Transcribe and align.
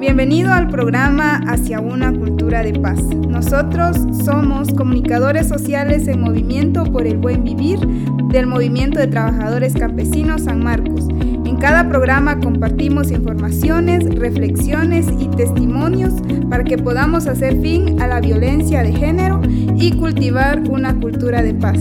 Bienvenido 0.00 0.52
al 0.52 0.68
programa 0.68 1.40
Hacia 1.46 1.80
una 1.80 2.12
cultura 2.12 2.62
de 2.62 2.72
paz. 2.78 3.00
Nosotros 3.28 3.96
somos 4.24 4.72
comunicadores 4.74 5.48
sociales 5.48 6.08
en 6.08 6.20
movimiento 6.20 6.84
por 6.84 7.06
el 7.06 7.16
buen 7.18 7.44
vivir 7.44 7.78
del 8.30 8.46
Movimiento 8.48 8.98
de 8.98 9.06
Trabajadores 9.06 9.74
Campesinos 9.74 10.42
San 10.42 10.62
Marcos. 10.64 11.08
En 11.10 11.56
cada 11.56 11.88
programa 11.88 12.40
compartimos 12.40 13.12
informaciones, 13.12 14.04
reflexiones 14.16 15.06
y 15.18 15.28
testimonios 15.28 16.14
para 16.50 16.64
que 16.64 16.76
podamos 16.76 17.26
hacer 17.28 17.60
fin 17.62 18.02
a 18.02 18.08
la 18.08 18.20
violencia 18.20 18.82
de 18.82 18.92
género 18.92 19.40
y 19.76 19.96
cultivar 19.96 20.60
una 20.68 20.98
cultura 20.98 21.40
de 21.40 21.54
paz. 21.54 21.78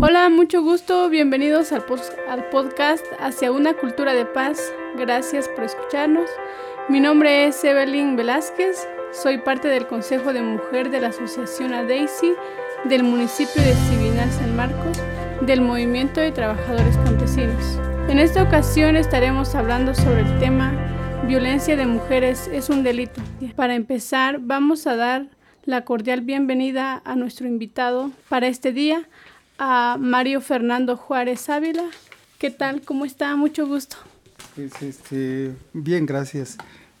Hola, 0.00 0.28
mucho 0.30 0.62
gusto, 0.62 1.08
bienvenidos 1.08 1.72
al, 1.72 1.84
podcast 2.50 3.04
Hacia 3.18 3.50
una 3.50 3.74
cultura 3.74 4.14
de 4.14 4.24
paz. 4.24 4.58
Gracias 4.96 5.48
por 5.48 5.64
escucharnos. 5.64 6.30
Mi 6.88 7.00
nombre 7.00 7.46
es 7.46 7.62
Evelyn 7.64 8.16
Velázquez, 8.16 8.88
soy 9.12 9.38
parte 9.38 9.68
del 9.68 9.86
Consejo 9.86 10.32
de 10.32 10.40
Mujer 10.40 10.90
de 10.90 11.00
la 11.00 11.08
Asociación 11.08 11.74
ADAISY 11.74 12.32
del 12.84 13.02
municipio 13.02 13.62
de 13.62 13.74
Civinal 13.74 14.30
San 14.32 14.56
Marcos 14.56 14.96
del 15.42 15.60
Movimiento 15.60 16.20
de 16.20 16.32
Trabajadores 16.32 16.96
Campesinos. 16.98 17.78
En 18.08 18.18
esta 18.18 18.42
ocasión 18.42 18.96
estaremos 18.96 19.54
hablando 19.54 19.94
sobre 19.94 20.22
el 20.22 20.38
tema 20.38 20.72
Violencia 21.26 21.76
de 21.76 21.86
mujeres 21.86 22.48
es 22.48 22.70
un 22.70 22.82
delito. 22.82 23.20
Para 23.54 23.74
empezar, 23.74 24.38
vamos 24.40 24.86
a 24.86 24.96
dar 24.96 25.26
la 25.64 25.84
cordial 25.84 26.22
bienvenida 26.22 27.02
a 27.04 27.16
nuestro 27.16 27.46
invitado 27.46 28.12
para 28.30 28.46
este 28.46 28.72
día, 28.72 29.08
a 29.58 29.96
Mario 29.98 30.40
Fernando 30.40 30.96
Juárez 30.96 31.50
Ávila. 31.50 31.84
¿Qué 32.38 32.50
tal? 32.50 32.80
¿Cómo 32.80 33.04
está? 33.04 33.34
Mucho 33.36 33.66
gusto. 33.66 33.96
Pues, 34.56 34.82
este, 34.82 35.52
bien, 35.72 36.06
gracias. 36.06 36.56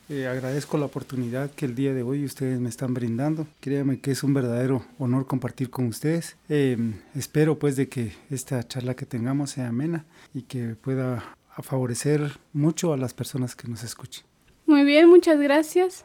Eh, 0.08 0.28
agradezco 0.28 0.78
la 0.78 0.86
oportunidad 0.86 1.50
que 1.50 1.64
el 1.64 1.74
día 1.74 1.92
de 1.92 2.04
hoy 2.04 2.24
ustedes 2.24 2.60
me 2.60 2.68
están 2.68 2.94
brindando. 2.94 3.46
Créanme 3.60 3.98
que 3.98 4.12
es 4.12 4.22
un 4.22 4.34
verdadero 4.34 4.84
honor 4.98 5.26
compartir 5.26 5.70
con 5.70 5.86
ustedes. 5.86 6.36
Em, 6.48 6.94
espero 7.16 7.58
pues 7.58 7.74
de 7.74 7.88
que 7.88 8.12
esta 8.30 8.62
charla 8.68 8.94
que 8.94 9.06
tengamos 9.06 9.50
sea 9.50 9.68
amena 9.68 10.04
y 10.32 10.42
que 10.42 10.76
pueda 10.80 11.34
favorecer 11.62 12.38
mucho 12.52 12.92
a 12.92 12.96
las 12.96 13.14
personas 13.14 13.56
que 13.56 13.66
nos 13.66 13.82
escuchen. 13.82 14.24
Muy 14.66 14.84
bien, 14.84 15.08
muchas 15.08 15.40
gracias. 15.40 16.04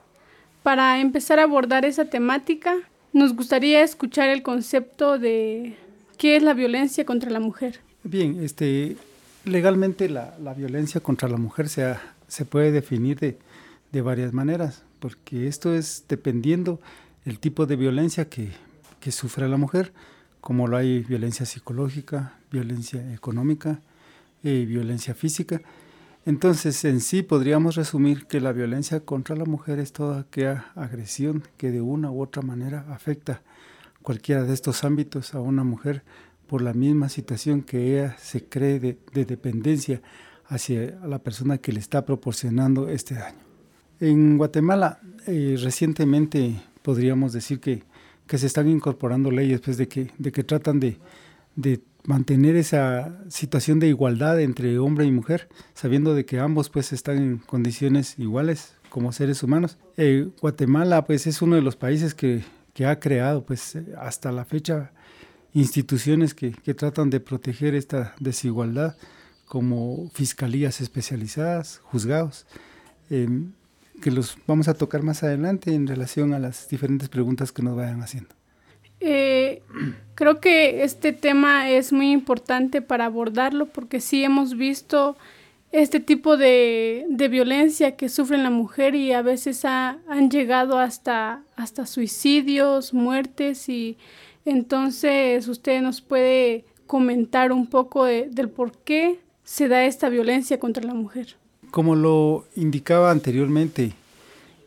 Para 0.64 1.00
empezar 1.00 1.38
a 1.38 1.44
abordar 1.44 1.86
esa 1.86 2.06
temática, 2.06 2.78
nos 3.14 3.36
gustaría 3.36 3.84
escuchar 3.84 4.30
el 4.30 4.42
concepto 4.42 5.20
de 5.20 5.76
¿Qué 6.22 6.36
es 6.36 6.44
la 6.44 6.54
violencia 6.54 7.04
contra 7.04 7.32
la 7.32 7.40
mujer? 7.40 7.80
Bien, 8.04 8.44
este, 8.44 8.96
legalmente 9.46 10.10
la, 10.10 10.54
violencia 10.56 11.02
contra 11.02 11.30
la 11.30 11.38
mujer 11.38 11.70
se, 11.70 11.96
se 12.28 12.46
puede 12.46 12.72
definir 12.72 13.20
de, 13.20 13.38
de, 13.92 14.02
varias 14.02 14.34
maneras, 14.34 14.84
porque 15.00 15.48
esto 15.48 15.74
es 15.74 16.06
dependiendo 16.08 16.80
el 17.26 17.40
tipo 17.40 17.66
de 17.66 17.76
violencia 17.76 18.30
que, 18.30 18.50
que 19.00 19.12
sufre 19.12 19.48
la 19.48 19.58
mujer, 19.58 19.94
como 20.40 20.68
lo 20.68 20.78
hay 20.78 21.02
violencia 21.02 21.46
psicológica, 21.46 22.34
violencia 22.52 23.14
económica, 23.14 23.80
y 24.44 24.66
violencia 24.66 25.14
física. 25.14 25.62
Entonces, 26.26 26.84
en 26.86 27.02
sí 27.02 27.24
podríamos 27.24 27.76
resumir 27.76 28.26
que 28.26 28.40
la 28.40 28.52
violencia 28.52 29.00
contra 29.00 29.36
la 29.36 29.46
mujer 29.46 29.80
es 29.80 29.92
toda 29.92 30.22
aquella 30.22 30.72
agresión 30.76 31.44
que 31.58 31.72
de 31.72 31.82
una 31.82 32.12
u 32.12 32.22
otra 32.22 32.42
manera 32.42 32.86
afecta 32.90 33.42
cualquiera 34.02 34.44
de 34.44 34.54
estos 34.54 34.84
ámbitos 34.84 35.34
a 35.34 35.42
una 35.42 35.64
mujer 35.64 36.04
por 36.52 36.62
la 36.62 36.74
misma 36.74 37.08
situación 37.08 37.62
que 37.62 37.94
ella 37.94 38.18
se 38.20 38.44
cree 38.44 38.78
de, 38.82 38.98
dependencia 39.14 40.02
hacia 40.48 41.00
la 41.08 41.20
persona 41.20 41.60
que 41.60 41.72
le 41.72 41.80
está 41.80 42.06
proporcionando 42.06 42.90
este 42.90 43.16
daño. 43.16 43.40
En 44.02 44.38
Guatemala 44.38 45.00
eh, 45.28 45.56
recientemente 45.58 46.62
podríamos 46.82 47.32
decir 47.32 47.62
que, 47.62 47.84
que, 48.28 48.38
se 48.38 48.48
están 48.48 48.68
incorporando 48.68 49.32
leyes 49.32 49.62
pues, 49.62 49.78
de, 49.78 49.88
que, 49.88 50.12
de 50.18 50.34
que 50.34 50.44
tratan 50.44 50.82
de, 50.82 50.98
de 51.56 51.80
mantener 52.04 52.58
esa 52.58 53.18
situación 53.30 53.80
de 53.80 53.88
igualdad 53.88 54.42
entre 54.42 54.78
hombre 54.78 55.06
y 55.06 55.12
mujer, 55.14 55.48
sabiendo 55.74 56.14
de 56.14 56.26
que 56.26 56.40
ambos 56.40 56.70
pues 56.70 56.92
están 56.92 57.18
en 57.18 57.38
condiciones 57.38 58.20
iguales 58.20 58.76
como 58.90 59.14
seres 59.14 59.42
humanos. 59.42 59.78
Eh, 59.96 60.28
Guatemala 60.42 61.06
pues 61.06 61.28
es 61.28 61.42
uno 61.42 61.56
de 61.56 61.62
los 61.62 61.78
países 61.78 62.14
que 62.14 62.44
que 62.74 62.86
ha 62.86 63.00
creado 63.00 63.46
pues 63.46 63.78
hasta 63.98 64.32
la 64.32 64.46
fecha 64.46 64.92
instituciones 65.54 66.34
que, 66.34 66.52
tratan 66.74 67.10
de 67.10 67.20
proteger 67.20 67.76
esta 67.76 68.16
desigualdad 68.20 68.96
como 69.46 70.10
fiscalías 70.14 70.80
especializadas, 70.82 71.80
juzgados, 71.84 72.46
em, 73.10 73.52
que 74.02 74.12
los 74.12 74.38
vamos 74.48 74.68
a 74.68 74.74
tocar 74.74 75.04
más 75.04 75.24
adelante 75.24 75.74
en 75.74 75.88
relación 75.88 76.34
a 76.34 76.40
las 76.40 76.70
diferentes 76.70 77.10
preguntas 77.10 77.52
que 77.52 77.62
nos 77.62 77.76
vayan 77.76 78.02
haciendo. 78.02 78.34
Eh, 79.00 79.64
creo 80.16 80.40
que 80.40 80.84
este 80.84 81.12
tema 81.12 81.70
es 81.70 81.92
muy 81.92 82.12
importante 82.12 82.82
para 82.82 83.06
abordarlo 83.06 83.66
porque 83.66 84.00
sí 84.00 84.24
hemos 84.24 84.56
visto 84.56 85.18
este 85.72 86.00
tipo 86.00 86.38
de, 86.38 87.06
violencia 87.30 87.96
que 87.96 88.10
sufre 88.10 88.38
la 88.38 88.50
mujer 88.50 88.94
y 88.94 89.14
a 89.14 89.22
veces 89.22 89.66
han 89.66 90.30
llegado 90.30 90.78
hasta, 90.78 91.44
hasta 91.56 91.86
suicidios, 91.86 92.94
muertes 92.94 93.70
y 93.70 93.98
entonces 94.46 95.48
usted 95.48 95.82
nos 95.82 96.02
puede 96.02 96.66
comentar 96.88 97.52
un 97.52 97.68
poco 97.68 98.06
del 98.06 98.50
por 98.50 98.72
qué 98.72 99.20
se 99.44 99.68
da 99.68 99.86
esta 99.86 100.10
violencia 100.10 100.60
contra 100.60 100.84
la 100.84 100.94
mujer. 100.94 101.36
Como 101.72 101.96
lo 101.96 102.46
indicaba 102.56 103.12
anteriormente, 103.12 103.94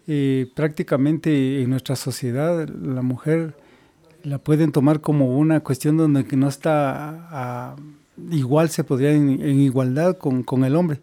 eh, 0.07 0.47
prácticamente 0.55 1.63
en 1.63 1.71
nuestra 1.71 1.97
sociedad 1.97 2.69
la 2.69 3.03
mujer 3.03 3.55
la 4.23 4.39
pueden 4.39 4.73
tomar 4.73 5.01
como 5.01 5.37
una 5.37 5.61
cuestión 5.61 5.97
donde 5.97 6.25
no 6.37 6.49
está 6.49 7.77
igual 8.31 8.71
se 8.71 8.85
podría 8.85 9.13
en, 9.13 9.61
igualdad 9.61 10.17
con, 10.17 10.65
el 10.65 10.77
hombre. 10.77 11.01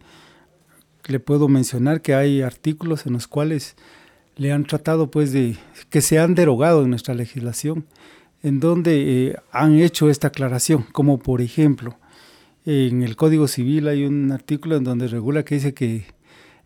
Le 1.06 1.20
puedo 1.20 1.48
mencionar 1.48 2.02
que 2.02 2.14
hay 2.14 2.42
artículos 2.42 3.06
en 3.06 3.14
los 3.14 3.28
cuales 3.28 3.76
le 4.38 4.52
han 4.52 4.66
tratado 4.66 5.12
pues 5.12 5.32
de 5.32 5.58
que 5.90 6.02
se 6.02 6.20
han 6.20 6.36
derogado 6.36 6.84
en 6.84 6.90
nuestra 6.90 7.14
legislación, 7.14 7.86
en 8.44 8.60
donde 8.60 9.28
eh, 9.28 9.36
han 9.52 9.76
hecho 9.76 10.10
esta 10.10 10.28
aclaración, 10.30 10.84
como 10.92 11.20
por 11.20 11.42
ejemplo, 11.42 11.98
en 12.66 13.02
el 13.04 13.16
Código 13.16 13.48
Civil 13.48 13.88
hay 13.88 14.06
un 14.06 14.32
artículo 14.32 14.76
en 14.76 14.84
donde 14.84 15.08
regula 15.08 15.44
que 15.44 15.56
dice 15.56 15.74
que 15.74 16.06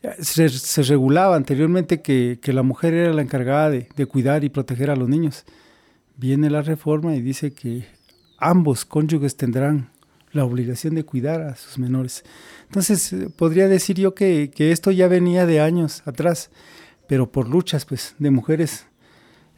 eh, 0.04 0.16
se, 0.20 0.84
regulaba 0.84 1.36
anteriormente 1.36 2.02
que, 2.02 2.40
la 2.46 2.64
mujer 2.64 2.94
era 2.94 3.14
la 3.14 3.22
encargada 3.22 3.70
de, 3.70 4.06
cuidar 4.06 4.44
y 4.44 4.50
proteger 4.50 4.90
a 4.90 4.96
los 4.96 5.10
niños. 5.10 5.46
Viene 6.18 6.50
la 6.50 6.62
reforma 6.62 7.16
y 7.16 7.22
dice 7.22 7.54
que 7.54 7.86
ambos 8.38 8.86
cónyuges 8.86 9.36
tendrán 9.38 9.90
la 10.32 10.44
obligación 10.44 10.96
de 10.96 11.06
cuidar 11.06 11.42
a 11.42 11.56
sus 11.56 11.78
menores. 11.80 12.24
Entonces, 12.66 13.14
eh, 13.14 13.30
podría 13.36 13.68
decir 13.68 13.98
yo 13.98 14.14
que, 14.14 14.52
esto 14.58 14.92
ya 14.92 15.08
venía 15.08 15.46
de 15.46 15.62
años 15.62 16.04
atrás, 16.06 16.52
pero 17.08 17.32
por 17.32 17.48
luchas 17.48 17.86
pues, 17.86 18.16
de 18.20 18.32
mujeres 18.32 18.88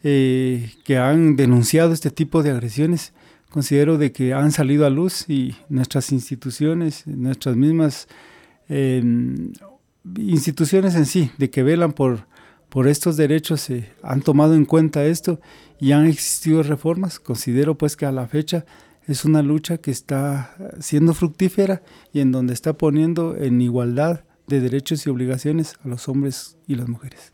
eh, 0.10 0.72
que 0.86 0.98
han 0.98 1.36
denunciado 1.36 1.92
este 1.92 2.12
tipo 2.12 2.42
de 2.42 2.52
agresiones, 2.52 3.12
considero 3.50 3.98
de 3.98 4.14
que 4.14 4.34
han 4.34 4.54
salido 4.54 4.86
a 4.86 4.90
luz 4.90 5.30
y 5.30 5.54
nuestras 5.68 6.14
instituciones, 6.14 7.06
nuestras 7.08 7.58
mismas 7.58 8.08
em, 8.70 9.52
instituciones 10.18 10.96
en 10.96 11.06
sí, 11.08 11.30
de 11.38 11.50
que 11.50 11.62
velan 11.62 11.92
por, 11.92 12.26
por 12.70 12.88
estos 12.88 13.18
derechos, 13.18 13.70
eh, 13.70 13.92
han 14.02 14.22
tomado 14.22 14.56
en 14.56 14.64
cuenta 14.64 15.06
esto 15.06 15.42
y 15.78 15.92
han 15.92 16.06
existido 16.06 16.64
reformas. 16.64 17.20
Considero 17.20 17.78
pues 17.78 17.98
que 17.98 18.06
a 18.06 18.14
la 18.14 18.30
fecha 18.30 18.64
es 19.08 19.26
una 19.26 19.42
lucha 19.42 19.78
que 19.80 19.92
está 19.92 20.56
siendo 20.80 21.16
fructífera 21.16 21.82
y 22.14 22.22
en 22.22 22.32
donde 22.32 22.54
está 22.54 22.78
poniendo 22.78 23.36
en 23.36 23.60
igualdad 23.60 24.24
de 24.48 24.62
derechos 24.62 25.06
y 25.06 25.10
obligaciones 25.10 25.76
a 25.84 25.90
los 25.90 26.08
hombres 26.08 26.56
y 26.66 26.76
las 26.76 26.88
mujeres. 26.88 27.34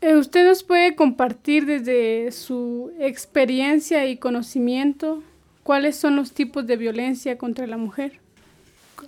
Eh, 0.00 0.16
¿Usted 0.16 0.46
nos 0.46 0.62
puede 0.62 0.94
compartir 0.94 1.64
desde 1.64 2.30
su 2.32 2.92
experiencia 3.00 4.06
y 4.06 4.18
conocimiento 4.18 5.22
cuáles 5.62 5.96
son 5.96 6.16
los 6.16 6.32
tipos 6.32 6.66
de 6.66 6.76
violencia 6.76 7.38
contra 7.38 7.66
la 7.66 7.76
mujer? 7.78 8.20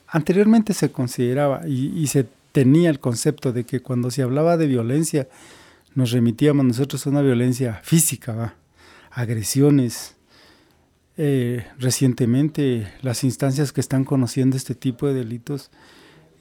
Anteriormente 0.07 0.73
se 0.73 0.91
consideraba 0.91 1.67
y, 1.67 2.07
se 2.07 2.27
tenía 2.53 2.91
el 2.91 2.99
concepto 2.99 3.53
de 3.53 3.65
que 3.65 3.81
cuando 3.81 4.11
se 4.11 4.23
hablaba 4.23 4.57
de 4.57 4.67
violencia 4.67 5.29
nos 5.95 6.11
remitíamos 6.13 6.65
nosotros 6.65 7.07
a 7.07 7.11
una 7.11 7.23
violencia 7.23 7.81
física, 7.83 8.55
agresiones, 9.11 10.17
eh, 11.17 11.67
recientemente 11.79 12.91
las 13.03 13.25
instancias 13.25 13.73
que 13.73 13.81
están 13.81 14.05
conociendo 14.05 14.57
este 14.57 14.75
tipo 14.75 15.07
de 15.07 15.15
delitos 15.15 15.71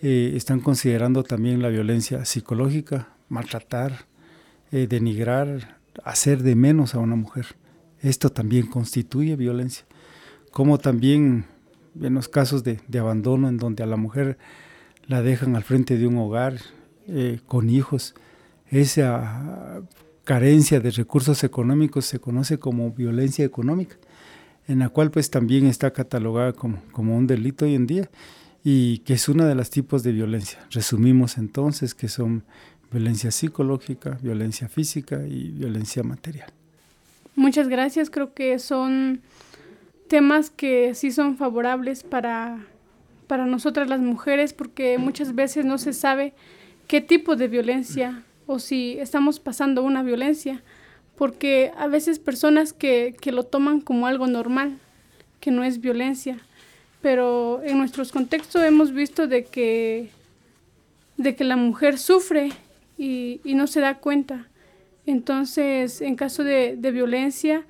eh, 0.01 0.33
están 0.35 0.59
considerando 0.59 1.23
también 1.23 1.61
la 1.61 1.69
violencia 1.69 2.23
psicológica, 2.25 3.09
maltratar, 3.29 4.05
eh, 4.71 4.87
denigrar, 4.87 5.77
hacer 6.03 6.43
de 6.43 6.55
menos 6.55 6.95
a 6.95 6.99
una 6.99 7.15
mujer. 7.15 7.45
Esto 8.01 8.29
también 8.29 8.67
constituye 8.67 9.35
violencia. 9.35 9.85
Como 10.51 10.77
también 10.77 11.45
en 12.01 12.13
los 12.13 12.27
casos 12.27 12.63
de, 12.63 12.79
abandono 12.99 13.49
en 13.49 13.57
donde 13.57 13.83
a 13.83 13.87
la 13.87 13.97
mujer 13.97 14.37
la 15.05 15.21
dejan 15.21 15.55
al 15.55 15.63
frente 15.63 15.97
de 15.97 16.07
un 16.07 16.17
hogar 16.17 16.57
eh, 17.07 17.39
con 17.47 17.69
hijos, 17.69 18.13
esa 18.69 19.81
carencia 20.23 20.81
de 20.81 20.91
recursos 20.91 21.43
económicos 21.45 22.05
se 22.05 22.19
conoce 22.19 22.59
como 22.59 22.91
violencia 22.91 23.45
económica, 23.45 23.95
en 24.67 24.79
la 24.79 24.89
cual 24.89 25.09
pues 25.09 25.29
también 25.29 25.65
está 25.65 25.91
catalogada 25.91 26.51
como, 26.51 26.81
como 26.91 27.17
un 27.17 27.27
delito 27.27 27.63
hoy 27.63 27.75
en 27.75 27.87
día 27.87 28.09
y 28.63 28.97
que 28.99 29.13
es 29.13 29.29
uno 29.29 29.45
de 29.45 29.55
los 29.55 29.69
tipos 29.69 30.03
de 30.03 30.11
violencia. 30.11 30.59
Resumimos 30.71 31.37
entonces 31.37 31.95
que 31.95 32.09
son 32.09 32.43
violencia 32.91 33.31
psicológica, 33.31 34.17
violencia 34.21 34.67
física 34.69 35.21
y 35.27 35.49
violencia 35.49 36.03
material. 36.03 36.49
Muchas 37.35 37.67
gracias, 37.67 38.09
creo 38.09 38.33
que 38.33 38.57
son 38.59 39.21
temas 40.07 40.49
que 40.49 40.95
sí 40.95 41.11
son 41.11 41.37
favorables 41.37 42.03
para, 42.03 42.65
para 43.27 43.45
nosotras 43.45 43.89
las 43.89 43.99
mujeres 43.99 44.53
porque 44.53 44.97
muchas 44.97 45.35
veces 45.35 45.65
no 45.65 45.77
se 45.77 45.93
sabe 45.93 46.33
qué 46.87 47.01
tipo 47.01 47.35
de 47.35 47.47
violencia 47.47 48.23
o 48.47 48.59
si 48.59 48.97
estamos 48.99 49.39
pasando 49.39 49.83
una 49.83 50.01
violencia, 50.01 50.63
porque 51.17 51.71
a 51.77 51.87
veces 51.87 52.17
personas 52.17 52.71
que, 52.71 53.15
que 53.19 53.33
lo 53.33 53.43
toman 53.43 53.81
como 53.81 54.07
algo 54.07 54.25
normal, 54.27 54.77
que 55.41 55.51
no 55.51 55.63
es 55.63 55.81
violencia, 55.81 56.39
pero 57.01 57.61
en 57.63 57.77
nuestros 57.77 58.11
contextos 58.11 58.63
hemos 58.63 58.93
visto 58.93 59.27
de 59.27 59.43
que, 59.43 60.09
de 61.17 61.35
que 61.35 61.43
la 61.43 61.57
mujer 61.57 61.97
sufre 61.97 62.53
y, 62.97 63.41
y 63.43 63.55
no 63.55 63.67
se 63.67 63.79
da 63.79 63.99
cuenta. 63.99 64.47
Entonces, 65.05 66.01
en 66.01 66.15
caso 66.15 66.43
de, 66.43 66.75
de 66.77 66.91
violencia, 66.91 67.65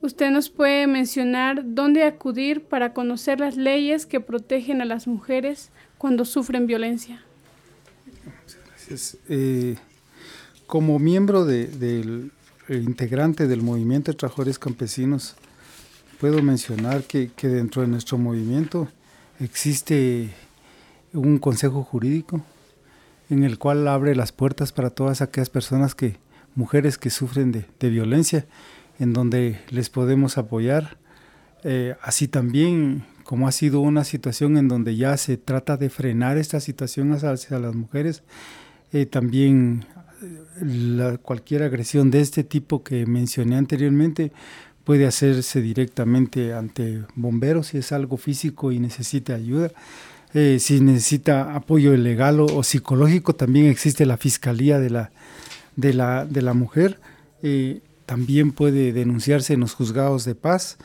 usted 0.00 0.30
nos 0.30 0.50
puede 0.50 0.86
mencionar 0.86 1.62
dónde 1.64 2.04
acudir 2.04 2.62
para 2.62 2.92
conocer 2.92 3.40
las 3.40 3.56
leyes 3.56 4.06
que 4.06 4.20
protegen 4.20 4.82
a 4.82 4.84
las 4.84 5.06
mujeres 5.06 5.70
cuando 5.98 6.24
sufren 6.24 6.66
violencia. 6.66 7.22
Gracias. 8.68 9.16
Eh, 9.28 9.76
como 10.66 10.98
miembro 10.98 11.44
del 11.44 12.32
integrante 12.68 13.46
del 13.46 13.62
movimiento 13.62 14.12
de 14.12 14.18
trabajadores 14.18 14.58
campesinos, 14.58 15.36
puedo 16.20 16.42
mencionar 16.42 17.04
que, 17.04 17.30
que, 17.36 17.48
dentro 17.48 17.82
de 17.82 17.88
nuestro 17.88 18.18
movimiento 18.18 18.88
existe 19.40 20.30
un 21.12 21.38
consejo 21.38 21.82
jurídico 21.82 22.44
en 23.30 23.44
el 23.44 23.58
cual 23.58 23.86
abre 23.88 24.14
las 24.14 24.32
puertas 24.32 24.72
para 24.72 24.90
todas 24.90 25.22
aquellas 25.22 25.50
personas 25.50 25.94
que, 25.94 26.16
mujeres 26.54 26.98
que 26.98 27.10
sufren 27.10 27.52
de, 27.52 27.66
de 27.80 27.90
violencia, 27.90 28.46
en 28.98 29.12
donde 29.12 29.60
les 29.70 29.90
podemos 29.90 30.38
apoyar. 30.38 30.98
Eh, 31.64 31.94
así 32.02 32.28
también, 32.28 33.04
como 33.24 33.48
ha 33.48 33.52
sido 33.52 33.80
una 33.80 34.04
situación 34.04 34.56
en 34.58 34.68
donde 34.68 34.96
ya 34.96 35.16
se 35.16 35.36
trata 35.36 35.76
de 35.76 35.90
frenar 35.90 36.36
esta 36.36 36.60
situación 36.60 37.12
hacia, 37.12 37.58
las 37.58 37.74
mujeres, 37.74 38.22
eh, 38.92 39.06
también 39.06 39.86
la, 40.60 41.16
cualquier 41.18 41.62
agresión 41.62 42.10
de 42.10 42.20
este 42.20 42.44
tipo 42.44 42.84
que 42.84 43.06
mencioné 43.06 43.56
anteriormente 43.56 44.32
puede 44.84 45.06
hacerse 45.06 45.62
directamente 45.62 46.52
ante 46.52 47.04
bomberos 47.14 47.68
si 47.68 47.78
es 47.78 47.92
algo 47.92 48.18
físico 48.18 48.70
y 48.70 48.78
necesita 48.78 49.34
ayuda. 49.34 49.70
Eh, 50.34 50.58
si 50.58 50.80
necesita 50.80 51.54
apoyo 51.54 51.96
legal 51.96 52.40
o, 52.40 52.62
psicológico, 52.64 53.36
también 53.36 53.66
existe 53.66 54.04
la 54.04 54.16
Fiscalía 54.16 54.80
de 54.80 54.90
la, 54.90 55.12
de 55.76 55.94
la, 55.94 56.26
de 56.26 56.42
la 56.42 56.54
Mujer. 56.54 56.98
Eh, 57.42 57.82
también 58.04 58.50
puede 58.50 58.92
denunciarse 58.92 59.54
en 59.54 59.60
los 59.60 59.74
juzgados 59.74 60.24
de 60.24 60.34
paz, 60.34 60.76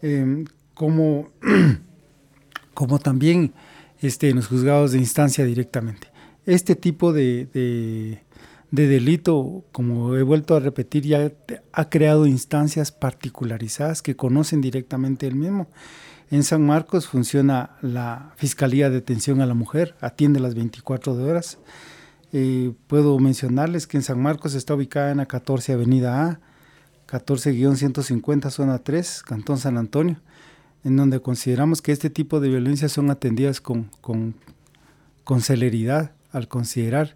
eh, 0.00 0.44
como, 0.74 1.30
como 2.74 3.00
también 3.00 3.52
este, 4.00 4.30
en 4.30 4.36
los 4.36 4.46
juzgados 4.46 4.92
de 4.92 4.98
instancia 4.98 5.44
directamente. 5.44 6.08
Este 6.46 6.76
tipo 6.76 7.12
de, 7.12 7.48
de, 7.52 8.22
de 8.70 8.86
delito, 8.86 9.64
como 9.72 10.14
he 10.14 10.22
vuelto 10.22 10.54
a 10.54 10.60
repetir, 10.60 11.02
ya 11.02 11.32
ha 11.72 11.90
creado 11.90 12.26
instancias 12.26 12.92
particularizadas 12.92 14.02
que 14.02 14.14
conocen 14.14 14.60
directamente 14.60 15.26
el 15.26 15.34
mismo. 15.34 15.68
En 16.30 16.42
San 16.42 16.66
Marcos 16.66 17.06
funciona 17.06 17.70
la 17.82 18.32
Fiscalía 18.36 18.90
de 18.90 18.98
Atención 18.98 19.40
a 19.40 19.46
la 19.46 19.54
Mujer, 19.54 19.94
atiende 20.00 20.40
las 20.40 20.54
24 20.54 21.12
horas. 21.14 21.58
Eh, 22.32 22.72
puedo 22.86 23.18
mencionarles 23.18 23.86
que 23.86 23.96
en 23.96 24.02
San 24.02 24.20
Marcos 24.20 24.54
está 24.54 24.74
ubicada 24.74 25.10
en 25.10 25.18
la 25.18 25.26
14 25.26 25.74
Avenida 25.74 26.24
A, 26.26 26.40
14-150 27.08 28.50
Zona 28.50 28.78
3, 28.78 29.22
Cantón 29.22 29.58
San 29.58 29.76
Antonio, 29.76 30.16
en 30.82 30.96
donde 30.96 31.20
consideramos 31.20 31.82
que 31.82 31.92
este 31.92 32.10
tipo 32.10 32.40
de 32.40 32.48
violencias 32.48 32.92
son 32.92 33.10
atendidas 33.10 33.60
con, 33.60 33.90
con, 34.00 34.34
con 35.22 35.40
celeridad 35.40 36.12
al 36.32 36.48
considerar 36.48 37.14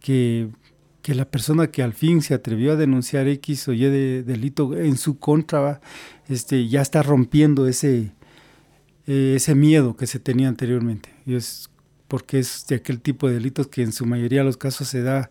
que 0.00 0.50
que 1.02 1.14
la 1.14 1.24
persona 1.24 1.68
que 1.68 1.82
al 1.82 1.92
fin 1.92 2.22
se 2.22 2.34
atrevió 2.34 2.72
a 2.72 2.76
denunciar 2.76 3.26
X 3.28 3.68
o 3.68 3.72
Y 3.72 3.84
de 3.84 4.22
delito 4.22 4.76
en 4.76 4.96
su 4.96 5.18
contra, 5.18 5.80
este, 6.28 6.68
ya 6.68 6.82
está 6.82 7.02
rompiendo 7.02 7.66
ese, 7.66 8.12
eh, 9.12 9.34
ese 9.34 9.56
miedo 9.56 9.96
que 9.96 10.06
se 10.06 10.20
tenía 10.20 10.46
anteriormente. 10.46 11.12
Y 11.26 11.34
es 11.34 11.68
porque 12.06 12.38
es 12.38 12.64
de 12.68 12.76
aquel 12.76 13.00
tipo 13.00 13.26
de 13.26 13.34
delitos 13.34 13.66
que 13.66 13.82
en 13.82 13.90
su 13.90 14.06
mayoría 14.06 14.38
de 14.38 14.44
los 14.44 14.56
casos 14.56 14.86
se 14.86 15.02
da 15.02 15.30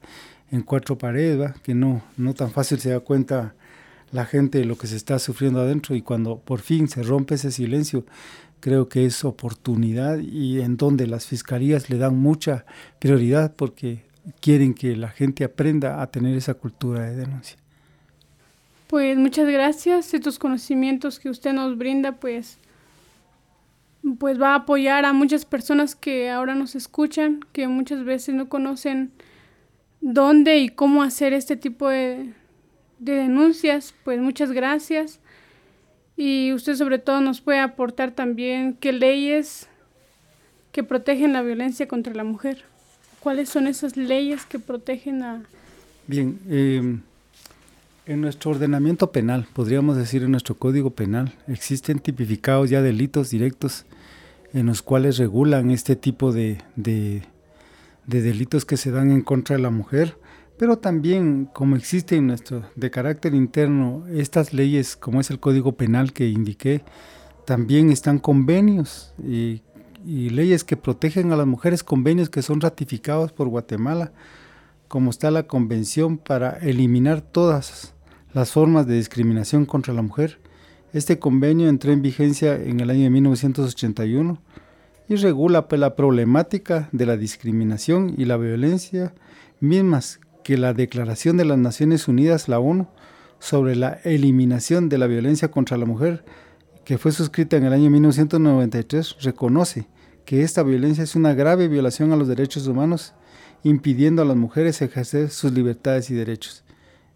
en 0.51 0.63
cuatro 0.63 0.97
paredes, 0.97 1.39
¿va? 1.39 1.53
que 1.63 1.73
no, 1.73 2.03
no 2.17 2.33
tan 2.33 2.51
fácil 2.51 2.79
se 2.79 2.89
da 2.89 2.99
cuenta 2.99 3.55
la 4.11 4.25
gente 4.25 4.57
de 4.57 4.65
lo 4.65 4.77
que 4.77 4.87
se 4.87 4.97
está 4.97 5.17
sufriendo 5.17 5.61
adentro 5.61 5.95
y 5.95 6.01
cuando 6.01 6.39
por 6.39 6.59
fin 6.59 6.89
se 6.89 7.03
rompe 7.03 7.35
ese 7.35 7.51
silencio, 7.53 8.03
creo 8.59 8.89
que 8.89 9.05
es 9.05 9.23
oportunidad 9.23 10.19
y 10.19 10.59
en 10.59 10.75
donde 10.75 11.07
las 11.07 11.25
fiscalías 11.25 11.89
le 11.89 11.99
dan 11.99 12.17
mucha 12.17 12.65
prioridad 12.99 13.55
porque 13.55 14.03
quieren 14.41 14.73
que 14.73 14.97
la 14.97 15.07
gente 15.07 15.45
aprenda 15.45 16.01
a 16.01 16.07
tener 16.07 16.35
esa 16.35 16.53
cultura 16.53 17.03
de 17.03 17.15
denuncia. 17.15 17.57
Pues 18.87 19.17
muchas 19.17 19.47
gracias. 19.47 20.13
Estos 20.13 20.37
conocimientos 20.37 21.17
que 21.17 21.29
usted 21.29 21.53
nos 21.53 21.77
brinda, 21.77 22.17
pues, 22.17 22.57
pues 24.17 24.41
va 24.41 24.51
a 24.51 24.55
apoyar 24.55 25.05
a 25.05 25.13
muchas 25.13 25.45
personas 25.45 25.95
que 25.95 26.29
ahora 26.29 26.55
nos 26.55 26.75
escuchan, 26.75 27.41
que 27.51 27.67
muchas 27.67 28.03
veces 28.03 28.35
no 28.35 28.49
conocen 28.49 29.11
dónde 30.01 30.59
y 30.59 30.69
cómo 30.69 31.03
hacer 31.03 31.33
este 31.33 31.55
tipo 31.55 31.89
de, 31.89 32.33
de 32.99 33.13
denuncias. 33.13 33.93
Pues 34.03 34.19
muchas 34.19 34.51
gracias. 34.51 35.19
Y 36.15 36.53
usted 36.53 36.75
sobre 36.75 36.99
todo 36.99 37.21
nos 37.21 37.41
puede 37.41 37.59
aportar 37.59 38.11
también 38.11 38.75
qué 38.79 38.91
leyes 38.91 39.67
que 40.71 40.83
protegen 40.83 41.33
la 41.33 41.41
violencia 41.41 41.87
contra 41.87 42.13
la 42.13 42.23
mujer. 42.23 42.63
¿Cuáles 43.19 43.49
son 43.49 43.67
esas 43.67 43.97
leyes 43.97 44.45
que 44.45 44.59
protegen 44.59 45.23
a...? 45.23 45.43
Bien, 46.07 46.39
eh, 46.49 46.99
en 48.09 48.21
nuestro 48.21 48.49
ordenamiento 48.49 49.11
penal, 49.11 49.45
podríamos 49.53 49.95
decir 49.95 50.23
en 50.23 50.31
nuestro 50.31 50.55
código 50.55 50.89
penal, 50.89 51.35
existen 51.47 51.99
tipificados 51.99 52.67
ya 52.67 52.81
delitos 52.81 53.29
directos 53.29 53.85
en 54.51 54.65
los 54.65 54.81
cuales 54.81 55.19
regulan 55.19 55.69
este 55.69 55.95
tipo 55.95 56.31
de, 56.31 56.57
de, 56.75 57.21
de 58.07 58.21
delitos 58.23 58.65
que 58.65 58.77
se 58.77 58.89
dan 58.89 59.11
en 59.11 59.21
contra 59.21 59.57
de 59.57 59.61
la 59.61 59.69
mujer, 59.69 60.17
pero 60.57 60.79
también 60.79 61.47
como 61.53 61.75
existen 61.75 62.25
nuestro, 62.25 62.63
de 62.75 62.89
carácter 62.89 63.35
interno 63.35 64.03
estas 64.11 64.53
leyes, 64.53 64.95
como 64.95 65.21
es 65.21 65.29
el 65.29 65.39
código 65.39 65.73
penal 65.73 66.11
que 66.11 66.29
indiqué, 66.29 66.81
también 67.45 67.91
están 67.91 68.17
convenios 68.17 69.13
y 69.23 69.61
leyes 70.03 70.63
que 70.63 70.77
protegen 70.77 71.31
a 71.31 71.35
las 71.35 71.45
mujeres, 71.45 71.83
convenios 71.83 72.31
que 72.31 72.41
son 72.41 72.59
ratificados 72.59 73.31
por 73.31 73.49
Guatemala, 73.49 74.13
como 74.87 75.11
está 75.11 75.29
la 75.29 75.43
Convención 75.43 76.17
para 76.17 76.57
eliminar 76.57 77.21
todas 77.21 77.93
las 78.33 78.51
formas 78.51 78.87
de 78.87 78.95
discriminación 78.95 79.65
contra 79.65 79.93
la 79.93 80.01
mujer. 80.01 80.39
Este 80.93 81.19
convenio 81.19 81.69
entró 81.69 81.91
en 81.91 82.01
vigencia 82.01 82.55
en 82.55 82.79
el 82.79 82.89
año 82.89 83.03
de 83.03 83.09
1981 83.09 84.41
y 85.07 85.15
regula 85.15 85.67
pues, 85.67 85.79
la 85.79 85.95
problemática 85.95 86.89
de 86.91 87.05
la 87.05 87.17
discriminación 87.17 88.13
y 88.17 88.25
la 88.25 88.37
violencia 88.37 89.13
mismas 89.59 90.19
que 90.43 90.57
la 90.57 90.73
Declaración 90.73 91.37
de 91.37 91.45
las 91.45 91.57
Naciones 91.57 92.07
Unidas, 92.07 92.47
la 92.47 92.59
ONU, 92.59 92.87
sobre 93.39 93.75
la 93.75 93.99
eliminación 94.03 94.89
de 94.89 94.97
la 94.97 95.07
violencia 95.07 95.49
contra 95.49 95.77
la 95.77 95.85
mujer 95.85 96.25
que 96.89 96.97
fue 96.97 97.11
suscrita 97.11 97.55
en 97.55 97.65
el 97.65 97.73
año 97.73 97.91
1993, 97.91 99.17
reconoce 99.21 99.87
que 100.25 100.41
esta 100.41 100.63
violencia 100.63 101.03
es 101.03 101.15
una 101.15 101.35
grave 101.35 101.67
violación 101.67 102.11
a 102.11 102.15
los 102.15 102.27
derechos 102.27 102.65
humanos, 102.65 103.13
impidiendo 103.63 104.23
a 104.23 104.25
las 104.25 104.35
mujeres 104.35 104.81
ejercer 104.81 105.29
sus 105.29 105.51
libertades 105.51 106.09
y 106.09 106.15
derechos. 106.15 106.63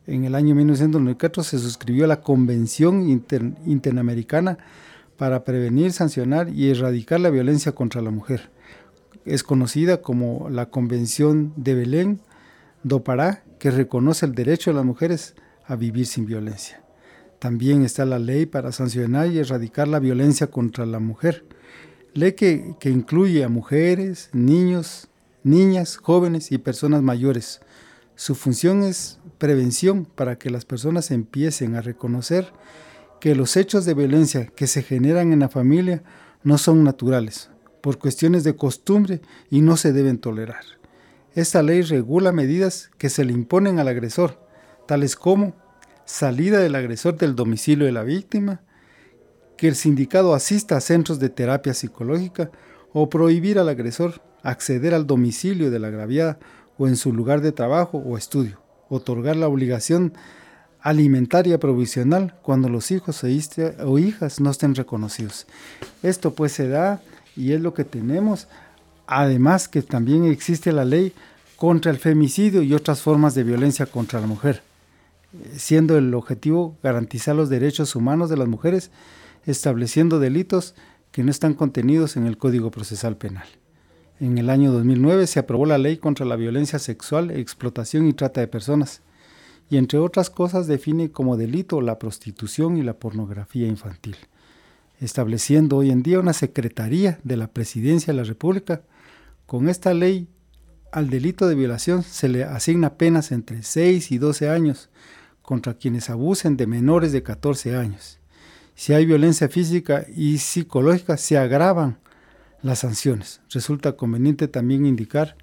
En 0.06 0.26
el 0.26 0.36
año 0.36 0.54
1994 0.54 1.44
se 1.44 1.60
suscribió 1.60 2.08
la 2.08 2.20
Convención 2.20 3.10
Inter 3.10 3.54
Interamericana 3.66 4.58
para 5.18 5.46
prevenir, 5.46 5.94
sancionar 5.94 6.50
y 6.50 6.70
erradicar 6.70 7.22
la 7.22 7.30
violencia 7.30 7.72
contra 7.72 8.02
la 8.02 8.12
mujer. 8.12 8.50
Es 9.24 9.44
conocida 9.44 10.02
como 10.02 10.50
la 10.50 10.66
Convención 10.66 11.54
de 11.56 11.76
Belén 11.76 12.20
do 12.84 13.06
Pará, 13.06 13.44
que 13.60 13.72
reconoce 13.72 14.26
el 14.26 14.36
derecho 14.36 14.72
de 14.72 14.76
las 14.76 14.86
mujeres 14.86 15.36
a 15.66 15.78
vivir 15.78 16.06
sin 16.06 16.26
violencia. 16.26 16.84
También 17.40 17.84
está 17.84 18.04
la 18.04 18.20
ley 18.20 18.46
para 18.46 18.74
sancionar 18.74 19.28
y 19.28 19.40
erradicar 19.40 19.88
la 19.88 20.00
violencia 20.00 20.48
contra 20.48 20.86
la 20.86 21.00
mujer. 21.00 21.46
Ley 22.14 22.34
que 22.34 22.90
incluye 22.90 23.46
a 23.46 23.50
mujeres, 23.50 24.30
niños, 24.34 25.08
niñas, 25.44 25.96
jóvenes 25.96 26.52
y 26.52 26.58
personas 26.58 27.02
mayores. 27.02 27.62
Su 28.16 28.36
función 28.36 28.84
es 28.84 29.20
prevención 29.38 30.06
para 30.06 30.38
que 30.38 30.50
las 30.50 30.66
personas 30.66 31.12
empiecen 31.12 31.76
a 31.76 31.82
reconocer 31.82 32.54
que 33.20 33.36
los 33.36 33.58
hechos 33.58 33.86
de 33.86 33.94
violencia 33.94 34.48
que 34.48 34.68
se 34.68 34.84
generan 34.84 35.34
en 35.34 35.40
la 35.40 35.50
familia 35.50 36.04
no 36.44 36.58
son 36.58 36.84
naturales, 36.84 37.50
por 37.82 37.98
cuestiones 37.98 38.44
de 38.44 38.56
costumbre 38.56 39.22
y 39.50 39.62
no 39.62 39.78
se 39.78 39.94
deben 39.94 40.20
tolerar. 40.20 40.64
Esta 41.34 41.64
ley 41.64 41.82
regula 41.82 42.32
medidas 42.32 42.92
que 42.98 43.10
se 43.10 43.26
le 43.26 43.34
imponen 43.34 43.80
al 43.80 43.88
agresor, 43.88 44.46
tales 44.88 45.16
como 45.16 45.56
salida 46.06 46.60
del 46.60 46.76
agresor 46.76 47.18
del 47.18 47.36
domicilio 47.36 47.86
de 47.86 47.92
la 47.92 48.04
víctima, 48.04 48.62
que 49.58 49.68
el 49.68 49.76
sindicato 49.76 50.36
asista 50.36 50.78
a 50.78 50.82
centros 50.82 51.20
de 51.20 51.30
terapia 51.30 51.74
psicológica 51.74 52.52
o 52.92 53.10
prohibir 53.10 53.58
al 53.58 53.70
agresor 53.70 54.22
acceder 54.44 54.94
al 54.94 55.08
domicilio 55.08 55.72
de 55.72 55.80
la 55.80 55.88
agraviada 55.88 56.38
o 56.78 56.88
en 56.88 56.96
su 56.96 57.14
lugar 57.14 57.42
de 57.42 57.52
trabajo 57.52 57.98
o 57.98 58.18
estudio, 58.18 58.60
otorgar 58.90 59.36
la 59.36 59.48
obligación 59.48 60.14
alimentaria 60.84 61.60
provisional 61.60 62.36
cuando 62.42 62.68
los 62.68 62.92
hijos 62.92 63.24
o 63.24 64.00
hijas 64.00 64.40
no 64.42 64.52
estén 64.52 64.76
reconocidos. 64.76 65.48
Esto 66.04 66.34
pues 66.34 66.52
se 66.52 66.68
da 66.68 67.02
y 67.38 67.54
es 67.54 67.62
lo 67.62 67.74
que 67.74 67.86
tenemos. 67.86 68.48
Además 69.08 69.68
que 69.68 69.82
también 69.82 70.26
existe 70.26 70.72
la 70.74 70.86
ley 70.86 71.14
contra 71.56 71.92
el 71.92 71.98
femicidio 71.98 72.62
y 72.62 72.74
otras 72.74 73.02
formas 73.02 73.34
de 73.36 73.44
violencia 73.44 73.86
contra 73.86 74.20
la 74.20 74.28
mujer, 74.28 74.62
siendo 75.56 75.98
el 75.98 76.14
objetivo 76.14 76.78
garantizar 76.84 77.36
los 77.36 77.50
derechos 77.50 77.96
humanos 77.96 78.30
de 78.30 78.38
las 78.38 78.50
mujeres, 78.50 78.92
estableciendo 79.46 80.20
delitos 80.20 80.76
que 81.12 81.24
no 81.24 81.32
están 81.32 81.54
contenidos 81.54 82.18
en 82.18 82.26
el 82.26 82.38
Código 82.38 82.72
Procesal 82.72 83.16
Penal. 83.16 83.48
En 84.24 84.38
el 84.38 84.50
año 84.50 84.72
2009 84.72 85.28
se 85.28 85.40
aprobó 85.40 85.66
la 85.66 85.78
Ley 85.78 85.98
contra 85.98 86.26
la 86.26 86.38
Violencia 86.38 86.80
Sexual, 86.80 87.30
Explotación 87.30 88.08
y 88.08 88.14
Trata 88.14 88.40
de 88.40 88.48
Personas, 88.48 89.02
y 89.70 89.76
entre 89.76 90.00
otras 90.00 90.30
cosas 90.30 90.66
define 90.66 91.12
como 91.12 91.36
delito 91.36 91.82
la 91.82 92.00
prostitución 92.00 92.78
y 92.78 92.84
la 92.84 92.94
pornografía 92.94 93.68
infantil, 93.68 94.16
estableciendo 95.02 95.76
hoy 95.76 95.92
en 95.92 96.04
día 96.04 96.22
una 96.22 96.32
Secretaría 96.32 97.20
de 97.26 97.36
la 97.36 97.48
Presidencia 97.48 98.14
de 98.14 98.18
la 98.18 98.24
República. 98.24 98.84
Con 99.46 99.68
esta 99.68 99.94
ley, 99.94 100.30
al 100.94 101.10
delito 101.10 101.50
de 101.50 101.56
violación 101.56 102.02
se 102.02 102.30
le 102.30 102.46
asigna 102.46 102.94
penas 102.94 103.34
entre 103.34 103.62
6 103.62 104.10
y 104.10 104.20
12 104.20 104.48
años 104.48 104.90
contra 105.42 105.74
quienes 105.74 106.10
abusen 106.10 106.56
de 106.56 106.66
menores 106.66 107.12
de 107.12 107.24
14 107.24 107.76
años. 107.76 108.20
Si 108.74 108.94
hay 108.94 109.06
violencia 109.06 109.50
física 109.50 110.06
y 110.16 110.38
psicológica, 110.38 111.18
se 111.18 111.38
agravan 111.38 111.98
las 112.64 112.80
sanciones. 112.80 113.42
Resulta 113.52 113.96
conveniente 113.96 114.48
también 114.48 114.86
indicar 114.86 115.36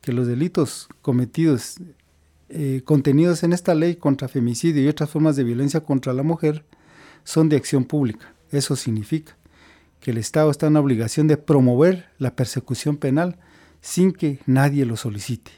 que 0.00 0.12
los 0.12 0.26
delitos 0.26 0.88
cometidos, 1.02 1.76
eh, 2.48 2.82
contenidos 2.84 3.42
en 3.44 3.52
esta 3.52 3.74
ley 3.74 3.96
contra 3.96 4.28
femicidio 4.28 4.82
y 4.82 4.88
otras 4.88 5.10
formas 5.10 5.36
de 5.36 5.44
violencia 5.44 5.80
contra 5.80 6.12
la 6.12 6.22
mujer, 6.22 6.64
son 7.22 7.48
de 7.48 7.56
acción 7.56 7.84
pública. 7.84 8.34
Eso 8.50 8.76
significa 8.76 9.36
que 10.00 10.10
el 10.10 10.18
Estado 10.18 10.50
está 10.50 10.66
en 10.66 10.74
la 10.74 10.80
obligación 10.80 11.28
de 11.28 11.36
promover 11.36 12.06
la 12.18 12.34
persecución 12.34 12.96
penal 12.96 13.38
sin 13.80 14.12
que 14.12 14.40
nadie 14.46 14.84
lo 14.84 14.96
solicite. 14.96 15.50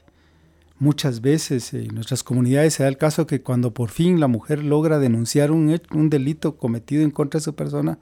Muchas 0.78 1.20
veces 1.20 1.72
en 1.72 1.94
nuestras 1.94 2.22
comunidades 2.22 2.74
se 2.74 2.82
da 2.82 2.88
el 2.88 2.98
caso 2.98 3.26
que 3.26 3.40
cuando 3.40 3.72
por 3.72 3.90
fin 3.90 4.20
la 4.20 4.28
mujer 4.28 4.62
logra 4.62 4.98
denunciar 4.98 5.50
un, 5.50 5.80
un 5.92 6.10
delito 6.10 6.56
cometido 6.56 7.02
en 7.02 7.10
contra 7.10 7.40
de 7.40 7.44
su 7.44 7.54
persona, 7.54 7.98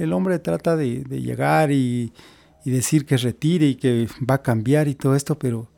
el 0.00 0.12
hombre 0.14 0.38
trata 0.38 0.76
de, 0.76 1.04
llegar 1.04 1.70
y, 1.70 2.12
decir 2.64 3.06
que 3.06 3.16
retire 3.16 3.66
y 3.66 3.74
que 3.74 4.08
va 4.28 4.36
a 4.36 4.42
cambiar 4.42 4.88
y 4.88 4.94
todo 4.94 5.14
esto, 5.14 5.38
pero 5.38 5.68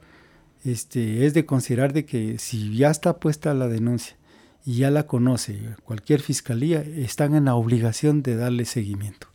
este, 0.64 1.26
es 1.26 1.34
de 1.34 1.44
considerar 1.44 1.92
de 1.92 2.04
que 2.04 2.38
si 2.38 2.74
ya 2.76 2.90
está 2.90 3.18
puesta 3.18 3.54
la 3.54 3.68
denuncia 3.68 4.16
y 4.64 4.76
ya 4.76 4.90
la 4.90 5.06
conoce 5.06 5.58
cualquier 5.84 6.20
fiscalía, 6.20 6.80
están 6.80 7.34
en 7.34 7.46
la 7.46 7.54
obligación 7.56 8.22
de 8.22 8.36
darle 8.36 8.64
seguimiento. 8.64 9.28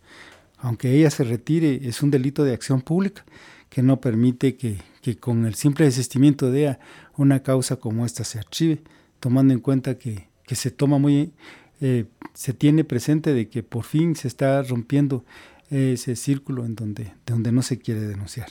Aunque 0.57 0.93
ella 0.93 1.09
se 1.09 1.23
retire, 1.23 1.81
es 1.83 2.01
un 2.01 2.11
delito 2.11 2.43
de 2.43 2.53
acción 2.53 2.81
pública 2.81 3.25
que 3.69 3.83
no 3.83 3.99
permite 3.99 4.55
que, 4.55 4.77
con 5.19 5.45
el 5.45 5.55
simple 5.55 5.85
desistimiento 5.85 6.51
de 6.51 6.77
una 7.15 7.43
causa 7.43 7.77
como 7.77 8.05
esta 8.05 8.23
se 8.23 8.39
archive, 8.39 8.81
tomando 9.19 9.53
en 9.53 9.59
cuenta 9.59 9.97
que, 9.97 10.29
que 10.45 10.55
se 10.55 10.71
toma 10.71 10.97
muy 10.97 11.33
eh, 11.81 12.05
se 12.33 12.53
tiene 12.53 12.83
presente 12.83 13.33
de 13.33 13.49
que 13.49 13.63
por 13.63 13.83
fin 13.83 14.15
se 14.15 14.27
está 14.27 14.61
rompiendo 14.63 15.23
ese 15.69 16.15
círculo 16.15 16.65
en 16.65 16.75
donde, 16.75 17.13
donde 17.25 17.51
no 17.51 17.61
se 17.61 17.77
quiere 17.77 18.01
denunciar. 18.01 18.47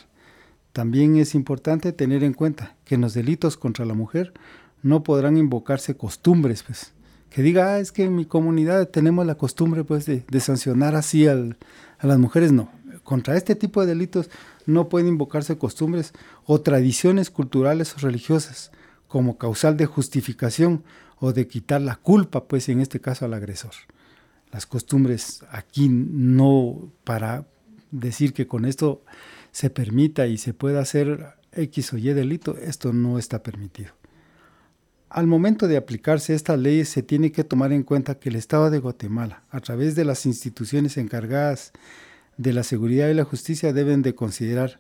También 0.73 1.16
es 1.16 1.35
importante 1.35 1.92
tener 1.92 2.23
en 2.23 2.35
cuenta 2.35 2.76
que 2.85 2.97
en 2.97 3.00
los 3.00 3.14
delitos 3.14 3.56
contra 3.56 3.87
la 3.87 3.95
mujer 3.95 4.35
no 4.83 5.02
podrán 5.02 5.37
invocarse 5.38 5.97
costumbres, 5.97 6.62
pues, 6.62 6.92
que 7.30 7.42
diga, 7.42 7.75
ah, 7.75 7.78
es 7.80 7.92
que 7.92 8.04
en 8.04 8.14
mi 8.14 8.26
comunidad 8.26 8.88
tenemos 8.88 9.26
la 9.26 9.37
costumbre 9.37 9.85
pues, 9.85 10.06
de, 10.06 10.40
sancionar 10.40 10.95
así 10.95 11.26
al, 11.26 11.56
a 11.99 12.06
las 12.06 12.18
mujeres, 12.18 12.52
no. 12.52 12.71
Contra 13.02 13.37
este 13.37 13.54
tipo 13.54 13.80
de 13.80 13.87
delitos 13.87 14.30
no 14.66 14.88
pueden 14.88 15.09
invocarse 15.09 15.56
costumbres 15.56 16.12
o 16.45 16.61
tradiciones 16.61 17.30
culturales 17.30 17.95
o 17.95 17.99
religiosas 17.99 18.73
como 19.17 19.39
causal 19.39 19.79
de 19.79 19.87
justificación 19.87 20.85
o 21.19 21.33
de 21.33 21.49
quitar 21.49 21.81
la 21.81 21.97
culpa, 21.97 22.47
pues 22.49 22.69
en 22.69 22.83
este 22.83 23.01
caso 23.01 23.25
al 23.25 23.33
agresor. 23.33 23.73
Las 24.53 24.67
costumbres 24.67 25.43
aquí 25.51 25.89
no 25.89 26.93
para 27.03 27.47
decir 27.91 28.35
que 28.35 28.47
con 28.47 28.67
esto 28.67 29.03
se 29.53 29.71
permita 29.71 30.27
y 30.27 30.37
se 30.37 30.53
pueda 30.53 30.81
hacer 30.81 31.29
X 31.53 31.95
o 31.95 31.97
Y 31.97 32.13
delito, 32.13 32.59
esto 32.59 32.93
no 32.93 33.19
está 33.19 33.43
permitido. 33.43 33.95
Al 35.09 35.27
momento 35.27 35.67
de 35.67 35.79
aplicarse 35.79 36.35
esta 36.35 36.59
ley 36.59 36.85
se 36.85 37.03
tiene 37.03 37.33
que 37.33 37.43
tomar 37.43 37.73
en 37.73 37.85
cuenta 37.85 38.19
que 38.19 38.29
el 38.29 38.37
Estado 38.37 38.69
de 38.69 38.81
Guatemala, 38.81 39.45
a 39.49 39.61
través 39.61 39.95
de 39.95 40.05
las 40.05 40.27
instituciones 40.27 40.99
encargadas 40.99 41.73
de 42.37 42.53
la 42.53 42.65
seguridad 42.65 43.09
y 43.09 43.15
la 43.15 43.25
justicia, 43.25 43.73
deben 43.73 44.03
de 44.03 44.15
considerar 44.15 44.79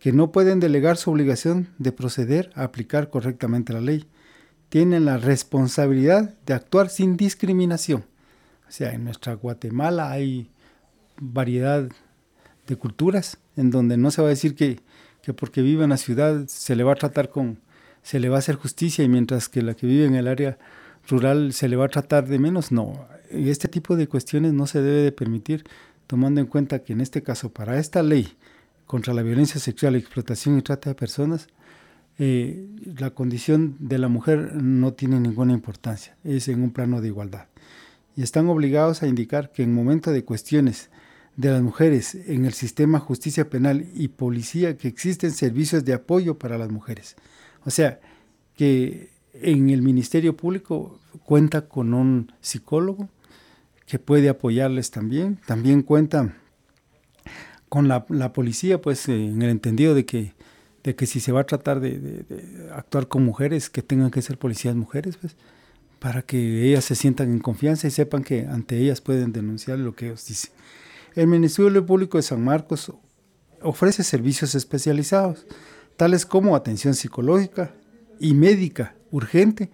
que 0.00 0.12
no 0.12 0.32
pueden 0.32 0.60
delegar 0.60 0.96
su 0.96 1.10
obligación 1.10 1.68
de 1.78 1.92
proceder 1.92 2.50
a 2.54 2.64
aplicar 2.64 3.10
correctamente 3.10 3.74
la 3.74 3.82
ley, 3.82 4.06
tienen 4.70 5.04
la 5.04 5.18
responsabilidad 5.18 6.34
de 6.46 6.54
actuar 6.54 6.88
sin 6.88 7.16
discriminación. 7.16 8.04
O 8.66 8.72
sea, 8.72 8.92
en 8.92 9.04
nuestra 9.04 9.34
Guatemala 9.34 10.10
hay 10.10 10.50
variedad 11.20 11.86
de 12.66 12.76
culturas 12.76 13.38
en 13.56 13.70
donde 13.70 13.98
no 13.98 14.10
se 14.10 14.22
va 14.22 14.28
a 14.28 14.30
decir 14.30 14.54
que, 14.54 14.80
porque 15.36 15.60
vive 15.60 15.84
en 15.84 15.90
la 15.90 15.96
ciudad 15.96 16.46
se 16.46 16.74
le 16.74 16.82
va 16.82 16.92
a 16.92 16.96
tratar 16.96 17.28
con, 17.28 17.58
se 18.02 18.20
le 18.20 18.30
va 18.30 18.36
a 18.36 18.38
hacer 18.38 18.56
justicia 18.56 19.04
y 19.04 19.08
mientras 19.08 19.48
que 19.48 19.60
la 19.60 19.74
que 19.74 19.86
vive 19.86 20.06
en 20.06 20.14
el 20.14 20.28
área 20.28 20.58
rural 21.08 21.52
se 21.52 21.68
le 21.68 21.76
va 21.76 21.84
a 21.84 21.88
tratar 21.88 22.26
de 22.26 22.38
menos. 22.38 22.72
No, 22.72 23.06
este 23.28 23.68
tipo 23.68 23.96
de 23.96 24.08
cuestiones 24.08 24.54
no 24.54 24.66
se 24.66 24.80
debe 24.80 25.02
de 25.02 25.12
permitir 25.12 25.64
tomando 26.06 26.40
en 26.40 26.46
cuenta 26.46 26.78
que 26.78 26.94
en 26.94 27.02
este 27.02 27.22
caso 27.22 27.52
para 27.52 27.78
esta 27.78 28.02
ley 28.02 28.28
contra 28.90 29.14
la 29.14 29.22
violencia 29.22 29.60
sexual, 29.60 29.94
explotación 29.94 30.58
y 30.58 30.62
trata 30.62 30.90
de 30.90 30.96
personas, 30.96 31.46
eh, 32.18 32.66
la 32.98 33.10
condición 33.10 33.76
de 33.78 33.98
la 33.98 34.08
mujer 34.08 34.56
no 34.56 34.94
tiene 34.94 35.20
ninguna 35.20 35.52
importancia, 35.52 36.16
es 36.24 36.48
en 36.48 36.60
un 36.60 36.72
plano 36.72 37.00
de 37.00 37.06
igualdad. 37.06 37.46
Y 38.16 38.24
están 38.24 38.48
obligados 38.48 39.04
a 39.04 39.06
indicar 39.06 39.52
que 39.52 39.62
en 39.62 39.72
momento 39.72 40.10
de 40.10 40.24
cuestiones 40.24 40.90
de 41.36 41.52
las 41.52 41.62
mujeres 41.62 42.16
en 42.16 42.46
el 42.46 42.52
sistema 42.52 42.98
justicia 42.98 43.48
penal 43.48 43.86
y 43.94 44.08
policía 44.08 44.76
que 44.76 44.88
existen 44.88 45.30
servicios 45.30 45.84
de 45.84 45.92
apoyo 45.92 46.36
para 46.36 46.58
las 46.58 46.70
mujeres. 46.70 47.14
O 47.64 47.70
sea, 47.70 48.00
que 48.56 49.10
en 49.34 49.70
el 49.70 49.82
Ministerio 49.82 50.36
Público 50.36 50.98
cuenta 51.24 51.68
con 51.68 51.94
un 51.94 52.32
psicólogo 52.40 53.08
que 53.86 54.00
puede 54.00 54.28
apoyarles 54.28 54.90
también. 54.90 55.38
También 55.46 55.82
cuenta 55.82 56.34
con 57.70 57.88
la, 57.88 58.04
la 58.10 58.34
policía, 58.34 58.82
pues 58.82 59.08
en 59.08 59.40
el 59.40 59.48
entendido 59.48 59.94
de 59.94 60.04
que 60.04 60.34
de 60.84 60.96
que 60.96 61.06
si 61.06 61.20
se 61.20 61.32
va 61.32 61.40
a 61.40 61.44
tratar 61.44 61.80
de, 61.80 62.24
actuar 62.74 63.08
con 63.08 63.24
mujeres, 63.24 63.68
que 63.68 63.82
tengan 63.82 64.10
que 64.10 64.22
ser 64.22 64.38
policías 64.38 64.74
mujeres, 64.74 65.16
pues, 65.16 65.36
para 65.98 66.22
que 66.22 66.66
ellas 66.66 66.84
se 66.84 66.94
sientan 66.94 67.30
en 67.30 67.40
confianza 67.40 67.86
y 67.86 67.90
sepan 67.90 68.24
que 68.24 68.46
ante 68.46 68.78
ellas 68.78 69.00
pueden 69.00 69.32
denunciar 69.32 69.78
lo 69.78 69.94
que 69.94 70.06
ellos 70.06 70.26
dicen. 70.26 70.52
El 71.14 71.26
Ministerio 71.26 71.84
Público 71.84 72.16
de 72.16 72.22
San 72.22 72.42
Marcos 72.42 72.92
ofrece 73.60 74.02
servicios 74.02 74.54
especializados, 74.54 75.46
tales 75.96 76.24
como 76.24 76.56
atención 76.56 76.94
psicológica 76.94 77.74
y 78.18 78.32
médica 78.32 78.94
urgente, 79.10 79.70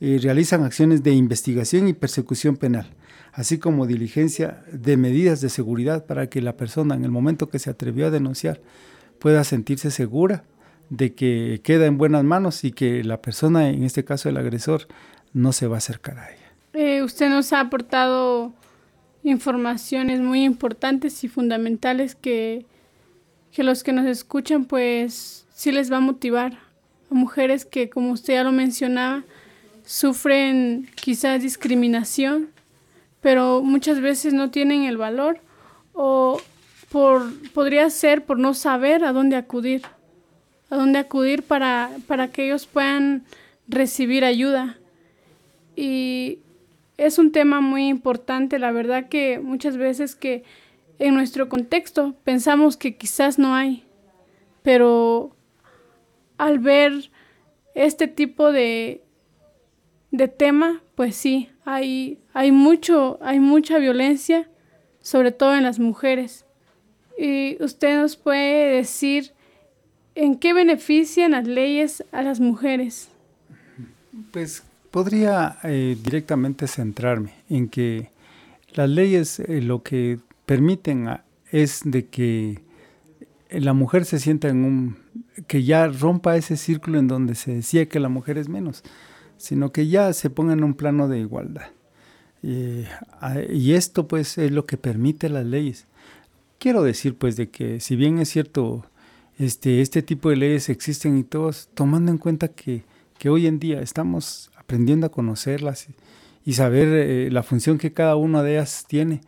y 0.00 0.16
realizan 0.16 0.64
acciones 0.64 1.02
de 1.02 1.12
investigación 1.12 1.86
y 1.86 1.92
persecución 1.92 2.56
penal, 2.56 2.90
así 3.32 3.58
como 3.58 3.86
diligencia 3.86 4.62
de 4.72 4.96
medidas 4.96 5.40
de 5.40 5.48
seguridad 5.48 6.06
para 6.06 6.28
que 6.28 6.40
la 6.40 6.56
persona 6.56 6.94
en 6.94 7.04
el 7.04 7.10
momento 7.10 7.48
que 7.48 7.58
se 7.58 7.70
atrevió 7.70 8.06
a 8.06 8.10
denunciar 8.10 8.60
pueda 9.18 9.44
sentirse 9.44 9.90
segura 9.90 10.44
de 10.88 11.14
que 11.14 11.60
queda 11.62 11.86
en 11.86 11.98
buenas 11.98 12.24
manos 12.24 12.64
y 12.64 12.72
que 12.72 13.04
la 13.04 13.22
persona, 13.22 13.68
en 13.68 13.84
este 13.84 14.04
caso 14.04 14.28
el 14.28 14.36
agresor, 14.36 14.88
no 15.32 15.52
se 15.52 15.66
va 15.66 15.76
a 15.76 15.78
acercar 15.78 16.18
a 16.18 16.30
ella. 16.30 16.52
Eh, 16.72 17.02
usted 17.02 17.28
nos 17.28 17.52
ha 17.52 17.60
aportado 17.60 18.52
informaciones 19.22 20.20
muy 20.20 20.44
importantes 20.44 21.22
y 21.24 21.28
fundamentales 21.28 22.14
que, 22.14 22.66
que 23.52 23.62
los 23.62 23.82
que 23.82 23.92
nos 23.92 24.06
escuchan 24.06 24.64
pues 24.64 25.46
sí 25.52 25.72
les 25.72 25.92
va 25.92 25.98
a 25.98 26.00
motivar 26.00 26.58
a 27.10 27.14
mujeres 27.14 27.64
que, 27.64 27.90
como 27.90 28.12
usted 28.12 28.34
ya 28.34 28.44
lo 28.44 28.52
mencionaba, 28.52 29.24
sufren 29.84 30.88
quizás 30.94 31.42
discriminación, 31.42 32.48
pero 33.20 33.62
muchas 33.62 34.00
veces 34.00 34.32
no 34.32 34.50
tienen 34.50 34.84
el 34.84 34.96
valor 34.96 35.40
o 35.92 36.40
por, 36.90 37.30
podría 37.52 37.88
ser 37.90 38.24
por 38.24 38.38
no 38.38 38.54
saber 38.54 39.04
a 39.04 39.12
dónde 39.12 39.36
acudir, 39.36 39.82
a 40.70 40.76
dónde 40.76 40.98
acudir 40.98 41.42
para, 41.42 41.90
para 42.06 42.28
que 42.28 42.46
ellos 42.46 42.66
puedan 42.66 43.24
recibir 43.68 44.24
ayuda. 44.24 44.78
Y 45.76 46.40
es 46.96 47.18
un 47.18 47.32
tema 47.32 47.60
muy 47.60 47.88
importante, 47.88 48.58
la 48.58 48.72
verdad 48.72 49.08
que 49.08 49.38
muchas 49.38 49.76
veces 49.76 50.14
que 50.14 50.44
en 50.98 51.14
nuestro 51.14 51.48
contexto 51.48 52.14
pensamos 52.24 52.76
que 52.76 52.96
quizás 52.96 53.38
no 53.38 53.54
hay, 53.54 53.84
pero 54.62 55.34
al 56.36 56.58
ver 56.58 57.10
este 57.74 58.08
tipo 58.08 58.52
de, 58.52 59.02
de 60.10 60.28
tema, 60.28 60.82
pues 60.94 61.16
sí, 61.16 61.48
hay, 61.74 62.18
hay, 62.34 62.52
mucho, 62.52 63.18
hay 63.22 63.40
mucha 63.40 63.78
violencia, 63.78 64.48
sobre 65.00 65.32
todo 65.32 65.54
en 65.54 65.62
las 65.62 65.78
mujeres. 65.78 66.44
Y 67.18 67.62
usted 67.62 68.00
nos 68.00 68.16
puede 68.16 68.76
decir 68.76 69.32
en 70.14 70.36
qué 70.36 70.52
benefician 70.52 71.32
las 71.32 71.46
leyes 71.46 72.04
a 72.12 72.22
las 72.22 72.40
mujeres. 72.40 73.08
Pues 74.32 74.64
podría 74.90 75.58
eh, 75.62 75.96
directamente 76.02 76.66
centrarme 76.66 77.34
en 77.48 77.68
que 77.68 78.10
las 78.72 78.88
leyes 78.88 79.40
eh, 79.40 79.60
lo 79.62 79.82
que 79.82 80.18
permiten 80.46 81.08
es 81.52 81.82
de 81.84 82.06
que 82.06 82.60
la 83.50 83.72
mujer 83.72 84.04
se 84.04 84.18
sienta 84.18 84.48
en 84.48 84.64
un 84.64 84.96
que 85.46 85.62
ya 85.64 85.86
rompa 85.88 86.36
ese 86.36 86.56
círculo 86.56 86.98
en 86.98 87.08
donde 87.08 87.34
se 87.34 87.54
decía 87.54 87.88
que 87.88 88.00
la 88.00 88.08
mujer 88.08 88.38
es 88.38 88.48
menos, 88.48 88.82
sino 89.40 89.72
que 89.72 89.88
ya 89.88 90.12
se 90.12 90.30
ponga 90.30 90.52
en 90.52 90.62
un 90.62 90.74
plano 90.74 91.08
de 91.08 91.18
igualdad. 91.18 91.68
y 92.42 93.72
esto 93.72 94.06
pues 94.08 94.38
es 94.38 94.50
lo 94.50 94.66
que 94.66 94.76
permite 94.76 95.28
las 95.28 95.46
leyes. 95.46 95.86
Quiero 96.58 96.82
decir 96.82 97.16
pues 97.16 97.36
de 97.36 97.50
que 97.50 97.80
si 97.80 97.96
bien 97.96 98.18
es 98.18 98.28
cierto 98.28 98.84
este, 99.38 99.80
este 99.80 100.02
tipo 100.02 100.28
de 100.28 100.36
leyes 100.36 100.68
existen 100.68 101.16
y 101.16 101.24
todos, 101.24 101.70
tomando 101.72 102.10
en 102.12 102.18
cuenta 102.18 102.48
que, 102.48 102.84
que 103.18 103.30
hoy 103.30 103.46
en 103.46 103.58
día 103.58 103.80
estamos 103.80 104.50
aprendiendo 104.54 105.06
a 105.06 105.10
conocerlas 105.10 105.88
y, 106.44 106.52
saber 106.52 106.88
eh, 106.88 107.30
la 107.30 107.42
función 107.42 107.78
que 107.78 107.92
cada 107.92 108.16
una 108.16 108.42
de 108.42 108.54
ellas 108.54 108.84
tiene, 108.88 109.20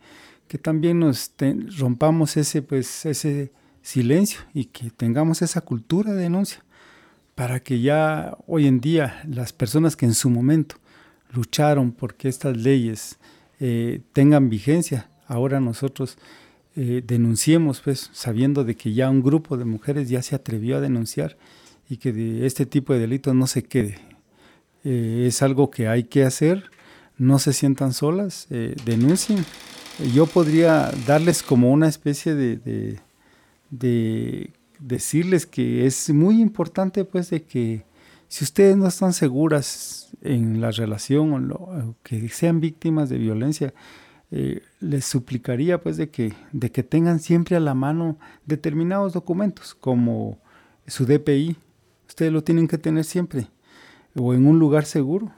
que 0.47 0.57
también 0.57 0.99
nos 0.99 1.31
rompamos 1.79 2.35
ese 2.37 2.61
pues 2.61 3.05
ese 3.05 3.51
silencio 3.81 4.41
y 4.53 4.65
que 4.65 4.91
tengamos 4.91 5.41
esa 5.41 5.61
cultura 5.61 6.13
de 6.13 6.23
denuncia 6.23 6.63
para 7.35 7.61
que 7.61 7.81
ya 7.81 8.37
hoy 8.47 8.67
en 8.67 8.79
día 8.79 9.21
las 9.27 9.53
personas 9.53 9.95
que 9.95 10.05
en 10.05 10.13
su 10.13 10.29
momento 10.29 10.75
lucharon 11.31 11.91
porque 11.91 12.29
estas 12.29 12.55
leyes 12.57 13.17
eh, 13.59 14.01
tengan 14.13 14.49
vigencia, 14.49 15.09
ahora 15.27 15.59
nosotros 15.59 16.17
eh, 16.75 17.03
denunciemos, 17.05 17.81
pues 17.81 18.09
sabiendo 18.13 18.63
de 18.63 18.75
que 18.75 18.93
ya 18.93 19.09
un 19.09 19.23
grupo 19.23 19.57
de 19.57 19.65
mujeres 19.65 20.09
ya 20.09 20.21
se 20.21 20.35
atrevió 20.35 20.77
a 20.77 20.81
denunciar 20.81 21.37
y 21.89 21.97
que 21.97 22.13
de 22.13 22.45
este 22.45 22.65
tipo 22.65 22.93
de 22.93 22.99
delitos 22.99 23.33
no 23.33 23.47
se 23.47 23.63
quede. 23.63 23.97
Eh, 24.83 25.25
es 25.27 25.41
algo 25.41 25.71
que 25.71 25.87
hay 25.87 26.03
que 26.03 26.23
hacer, 26.23 26.69
no 27.17 27.39
se 27.39 27.53
sientan 27.53 27.93
solas, 27.93 28.47
denuncien. 28.85 29.45
Yo 30.13 30.25
podría 30.25 30.91
darles 31.05 31.43
como 31.43 31.71
una 31.71 31.87
especie 31.87 32.33
de 32.33 32.99
decirles 34.79 35.45
que 35.45 35.85
es 35.85 36.09
muy 36.09 36.41
importante 36.41 37.05
pues 37.05 37.29
de 37.29 37.43
que 37.43 37.85
si 38.27 38.43
ustedes 38.43 38.75
no 38.75 38.87
están 38.87 39.13
seguras 39.13 40.09
en 40.21 40.59
la 40.59 40.71
relación 40.71 41.51
o, 41.51 41.95
que 42.03 42.29
sean 42.29 42.59
víctimas 42.59 43.09
de 43.09 43.17
violencia, 43.17 43.73
eh, 44.31 44.63
les 44.79 45.05
suplicaría 45.05 45.79
pues 45.79 45.97
de 45.97 46.09
que, 46.09 46.33
de 46.51 46.71
que 46.71 46.81
tengan 46.81 47.19
siempre 47.19 47.55
a 47.55 47.59
la 47.59 47.75
mano 47.75 48.17
determinados 48.45 49.13
documentos 49.13 49.75
como 49.75 50.39
su 50.87 51.05
DPI, 51.05 51.57
ustedes 52.07 52.31
lo 52.31 52.43
tienen 52.43 52.67
que 52.67 52.79
tener 52.79 53.05
siempre, 53.05 53.47
o 54.15 54.33
en 54.33 54.47
un 54.47 54.57
lugar 54.57 54.85
seguro, 54.85 55.31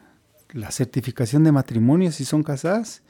la 0.54 0.72
certificación 0.72 1.44
de 1.44 1.52
matrimonio 1.52 2.12
si 2.14 2.24
son 2.24 2.44
casadas, 2.44 3.04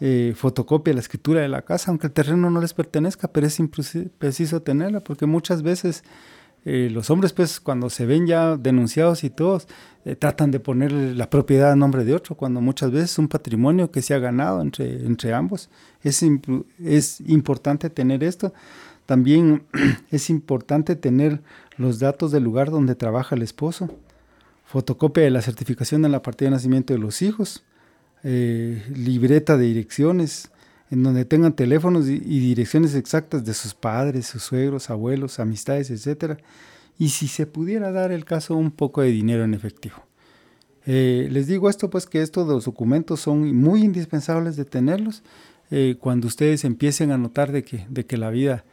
eh, 0.00 0.32
fotocopia 0.34 0.94
la 0.94 1.00
escritura 1.00 1.40
de 1.40 1.48
la 1.48 1.62
casa, 1.62 1.90
aunque 1.90 2.06
el 2.06 2.12
terreno 2.12 2.50
no 2.50 2.60
les 2.60 2.72
pertenezca, 2.74 3.28
pero 3.28 3.46
es 3.46 3.58
preciso 4.18 4.62
tenerla, 4.62 5.00
porque 5.00 5.26
muchas 5.26 5.62
veces 5.62 6.04
eh, 6.64 6.88
los 6.90 7.10
hombres, 7.10 7.32
pues, 7.32 7.58
cuando 7.58 7.88
se 7.88 8.04
ven 8.04 8.26
ya 8.26 8.56
denunciados 8.56 9.24
y 9.24 9.30
todos, 9.30 9.66
eh, 10.04 10.16
tratan 10.16 10.50
de 10.50 10.60
poner 10.60 10.92
la 10.92 11.30
propiedad 11.30 11.72
a 11.72 11.76
nombre 11.76 12.04
de 12.04 12.14
otro, 12.14 12.34
cuando 12.34 12.60
muchas 12.60 12.90
veces 12.90 13.12
es 13.12 13.18
un 13.18 13.28
patrimonio 13.28 13.90
que 13.90 14.02
se 14.02 14.14
ha 14.14 14.18
ganado 14.18 14.60
entre, 14.60 15.06
entre 15.06 15.32
ambos. 15.32 15.70
Es, 16.02 16.22
es 16.84 17.20
importante 17.22 17.88
tener 17.88 18.22
esto. 18.22 18.52
También 19.06 19.64
es 20.10 20.28
importante 20.30 20.96
tener 20.96 21.40
los 21.76 21.98
datos 21.98 22.30
del 22.30 22.44
lugar 22.44 22.70
donde 22.70 22.94
trabaja 22.94 23.34
el 23.34 23.42
esposo, 23.42 23.88
fotocopia 24.64 25.24
de 25.24 25.30
la 25.30 25.42
certificación 25.42 26.02
de 26.02 26.10
la 26.10 26.22
partida 26.22 26.48
de 26.48 26.56
nacimiento 26.56 26.92
de 26.92 27.00
los 27.00 27.22
hijos, 27.22 27.64
eh, 28.24 28.82
libreta 28.94 29.56
de 29.56 29.66
direcciones, 29.66 30.50
en 30.90 31.02
donde 31.02 31.24
tengan 31.24 31.54
teléfonos 31.54 32.08
y, 32.08 32.18
direcciones 32.18 32.94
exactas 32.94 33.44
de 33.44 33.54
sus 33.54 33.74
padres, 33.74 34.26
sus 34.26 34.42
suegros, 34.42 34.90
abuelos, 34.90 35.38
amistades, 35.38 35.90
etc. 35.90 36.38
Y 36.98 37.10
si 37.10 37.28
se 37.28 37.46
pudiera 37.46 37.92
dar 37.92 38.12
el 38.12 38.24
caso, 38.24 38.56
un 38.56 38.70
poco 38.70 39.02
de 39.02 39.08
dinero 39.10 39.44
en 39.44 39.54
efectivo. 39.54 39.96
Eh, 40.86 41.28
les 41.30 41.46
digo 41.46 41.70
esto, 41.70 41.90
pues 41.90 42.06
que 42.06 42.22
estos 42.22 42.46
dos 42.46 42.64
documentos 42.64 43.20
son 43.20 43.54
muy 43.54 43.82
indispensables 43.82 44.56
de 44.56 44.64
tenerlos 44.64 45.22
eh, 45.70 45.96
cuando 46.00 46.26
ustedes 46.26 46.64
empiecen 46.64 47.12
a 47.12 47.18
notar 47.18 47.52
de 47.52 47.62
que, 47.62 47.86
de 47.88 48.04
que 48.04 48.16
la 48.16 48.30
vida 48.30 48.64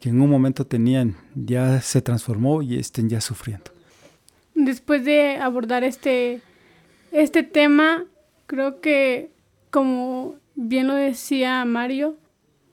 que 0.00 0.08
en 0.08 0.20
un 0.20 0.30
momento 0.30 0.66
tenían 0.66 1.16
ya 1.34 1.80
se 1.82 2.00
transformó 2.00 2.62
y 2.62 2.78
estén 2.78 3.08
ya 3.08 3.20
sufriendo. 3.20 3.70
Después 4.54 5.04
de 5.04 5.36
abordar 5.36 5.84
este, 5.84 6.40
este 7.12 7.42
tema, 7.42 8.06
Creo 8.50 8.80
que, 8.80 9.30
como 9.70 10.34
bien 10.56 10.88
lo 10.88 10.94
decía 10.96 11.64
Mario, 11.64 12.16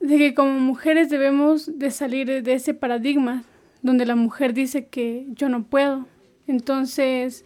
de 0.00 0.18
que 0.18 0.34
como 0.34 0.54
mujeres 0.54 1.08
debemos 1.08 1.78
de 1.78 1.92
salir 1.92 2.42
de 2.42 2.52
ese 2.52 2.74
paradigma 2.74 3.44
donde 3.80 4.04
la 4.04 4.16
mujer 4.16 4.54
dice 4.54 4.88
que 4.88 5.28
yo 5.28 5.48
no 5.48 5.62
puedo. 5.62 6.08
Entonces, 6.48 7.44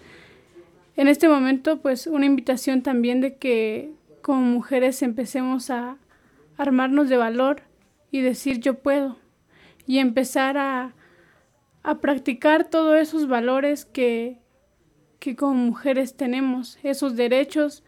en 0.97 1.09
este 1.09 1.29
momento, 1.29 1.83
pues 1.83 2.07
una 2.07 2.25
invitación 2.25 2.81
también 2.81 3.21
de 3.21 3.37
que 3.37 3.93
como 4.23 4.41
mujeres 4.41 5.03
empecemos 5.03 5.69
a 5.69 5.99
armarnos 6.57 7.11
de 7.11 7.19
valor 7.19 7.61
y 8.11 8.23
decir 8.23 8.61
yo 8.61 8.79
puedo 8.79 9.19
y 9.87 9.99
empezar 9.99 10.57
a, 10.57 10.95
a 11.83 12.01
practicar 12.01 12.65
todos 12.65 12.99
esos 12.99 13.29
valores 13.29 13.85
que, 13.85 14.39
que 15.19 15.37
como 15.37 15.53
mujeres 15.53 16.17
tenemos, 16.17 16.79
esos 16.83 17.15
derechos 17.15 17.85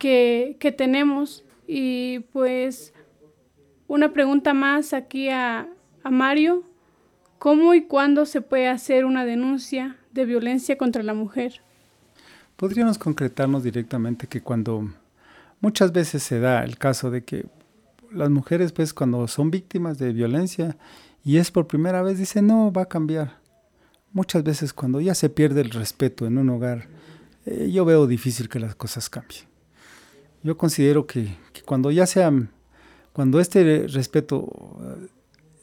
que, 0.00 0.74
tenemos. 0.76 1.44
Y 1.68 2.20
pues 2.32 2.92
una 3.86 4.12
pregunta 4.12 4.54
más 4.54 4.92
aquí 4.92 5.28
a, 5.28 5.68
a 6.02 6.10
Mario. 6.10 6.64
¿Cómo 7.38 7.74
y 7.74 7.82
cuándo 7.82 8.26
se 8.26 8.40
puede 8.40 8.68
hacer 8.68 9.04
una 9.04 9.24
denuncia 9.24 9.96
de 10.12 10.24
violencia 10.24 10.76
contra 10.76 11.02
la 11.02 11.14
mujer? 11.14 11.62
Podríamos 12.56 12.98
concretarnos 12.98 13.62
directamente 13.62 14.26
que 14.26 14.42
cuando 14.42 14.90
muchas 15.60 15.92
veces 15.92 16.22
se 16.22 16.40
da 16.40 16.64
el 16.64 16.76
caso 16.76 17.10
de 17.10 17.24
que 17.24 17.46
las 18.12 18.28
mujeres 18.28 18.72
pues 18.72 18.92
cuando 18.92 19.26
son 19.28 19.50
víctimas 19.50 19.98
de 19.98 20.12
violencia 20.12 20.76
y 21.24 21.38
es 21.38 21.50
por 21.50 21.66
primera 21.66 22.02
vez 22.02 22.18
dicen 22.18 22.46
no 22.46 22.72
va 22.72 22.82
a 22.82 22.88
cambiar. 22.88 23.38
Muchas 24.12 24.42
veces 24.42 24.74
cuando 24.74 25.00
ya 25.00 25.14
se 25.14 25.30
pierde 25.30 25.62
el 25.62 25.70
respeto 25.70 26.26
en 26.26 26.36
un 26.36 26.50
hogar, 26.50 26.88
eh, 27.46 27.70
yo 27.72 27.84
veo 27.84 28.06
difícil 28.06 28.48
que 28.48 28.58
las 28.58 28.74
cosas 28.74 29.08
cambien. 29.08 29.49
Yo 30.42 30.56
considero 30.56 31.06
que, 31.06 31.36
cuando 31.66 31.90
ya 31.90 32.06
sea, 32.06 32.32
cuando 33.12 33.40
este 33.40 33.86
respeto 33.88 34.48
eh, 34.80 35.08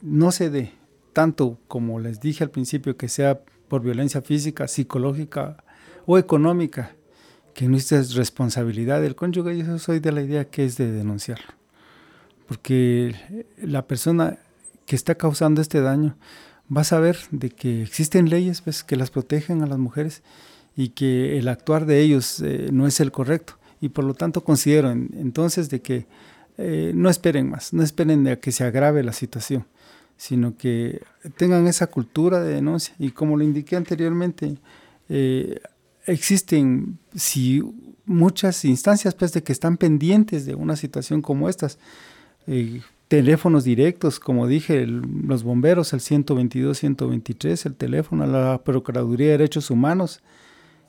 no 0.02 0.32
se 0.32 0.50
dé 0.50 0.74
tanto 1.14 1.58
como 1.68 2.00
les 2.00 2.20
dije 2.20 2.44
al 2.44 2.52
principio, 2.52 2.96
que 2.96 3.10
sea 3.10 3.42
por 3.68 3.82
violencia 3.82 4.22
física, 4.22 4.68
psicológica 4.68 5.64
o 6.06 6.20
económica, 6.20 6.96
que 7.56 7.68
no 7.68 7.76
es 7.76 8.14
responsabilidad 8.14 9.02
del 9.02 9.16
cónyuge, 9.16 9.58
yo 9.58 9.80
soy 9.80 10.00
de 10.00 10.12
la 10.12 10.22
idea 10.22 10.46
que 10.46 10.64
es 10.64 10.78
de 10.78 10.92
denunciarlo. 10.92 11.48
Porque 12.48 13.46
la 13.58 13.88
persona 13.88 14.38
que 14.86 14.96
está 14.96 15.16
causando 15.16 15.60
este 15.60 15.82
daño 15.82 16.16
va 16.74 16.82
a 16.82 16.84
saber 16.84 17.18
de 17.32 17.50
que 17.50 17.82
existen 17.82 18.30
leyes 18.30 18.62
pues, 18.62 18.84
que 18.84 18.96
las 18.96 19.10
protegen 19.10 19.64
a 19.64 19.66
las 19.66 19.80
mujeres 19.80 20.22
y 20.76 20.90
que 20.90 21.40
el 21.40 21.48
actuar 21.48 21.88
de 21.88 22.00
ellos 22.02 22.42
eh, 22.42 22.70
no 22.72 22.86
es 22.86 23.00
el 23.00 23.12
correcto 23.12 23.58
y 23.82 23.90
por 23.90 24.04
lo 24.06 24.14
tanto 24.14 24.44
considero 24.44 24.92
entonces 24.92 25.70
de 25.70 25.82
que 25.82 26.06
eh, 26.58 26.92
no 26.96 27.10
esperen 27.10 27.50
más, 27.50 27.74
no 27.74 27.84
esperen 27.84 28.24
de 28.24 28.40
que 28.40 28.52
se 28.52 28.64
agrave 28.64 29.04
la 29.04 29.14
situación, 29.14 29.66
sino 30.18 30.58
que 30.58 31.02
tengan 31.38 31.68
esa 31.68 31.88
cultura 31.88 32.42
de 32.42 32.56
denuncia. 32.56 32.96
Y 32.98 33.12
como 33.12 33.38
lo 33.38 33.44
indiqué 33.44 33.76
anteriormente, 33.76 34.58
eh, 35.10 35.60
existen 36.06 36.98
si 37.16 37.64
muchas 38.06 38.66
instancias 38.66 39.14
pues, 39.14 39.34
de 39.34 39.44
que 39.44 39.52
están 39.52 39.78
pendientes 39.78 40.46
de 40.46 40.56
una 40.56 40.76
situación 40.76 41.22
como 41.22 41.50
estas. 41.50 41.78
Eh, 42.48 42.82
teléfonos 43.08 43.64
directos, 43.64 44.20
como 44.20 44.48
dije, 44.48 44.86
los 44.86 45.44
bomberos, 45.44 45.94
el 45.94 46.02
122, 46.02 46.78
123, 46.78 47.66
el 47.66 47.76
teléfono 47.76 48.24
a 48.24 48.28
la 48.28 48.58
Procuraduría 48.64 49.28
de 49.28 49.32
Derechos 49.34 49.70
Humanos, 49.72 50.22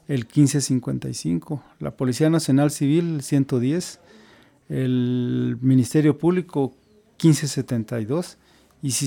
el 0.09 0.21
1555, 0.21 1.62
la 1.81 1.90
Policía 1.92 2.31
Nacional 2.31 2.71
Civil, 2.71 3.16
el 3.16 3.23
110, 3.23 4.01
el 4.71 5.59
Ministerio 5.61 6.18
Público, 6.18 6.75
1572, 7.23 8.38
y 8.83 8.90
si, 8.92 9.07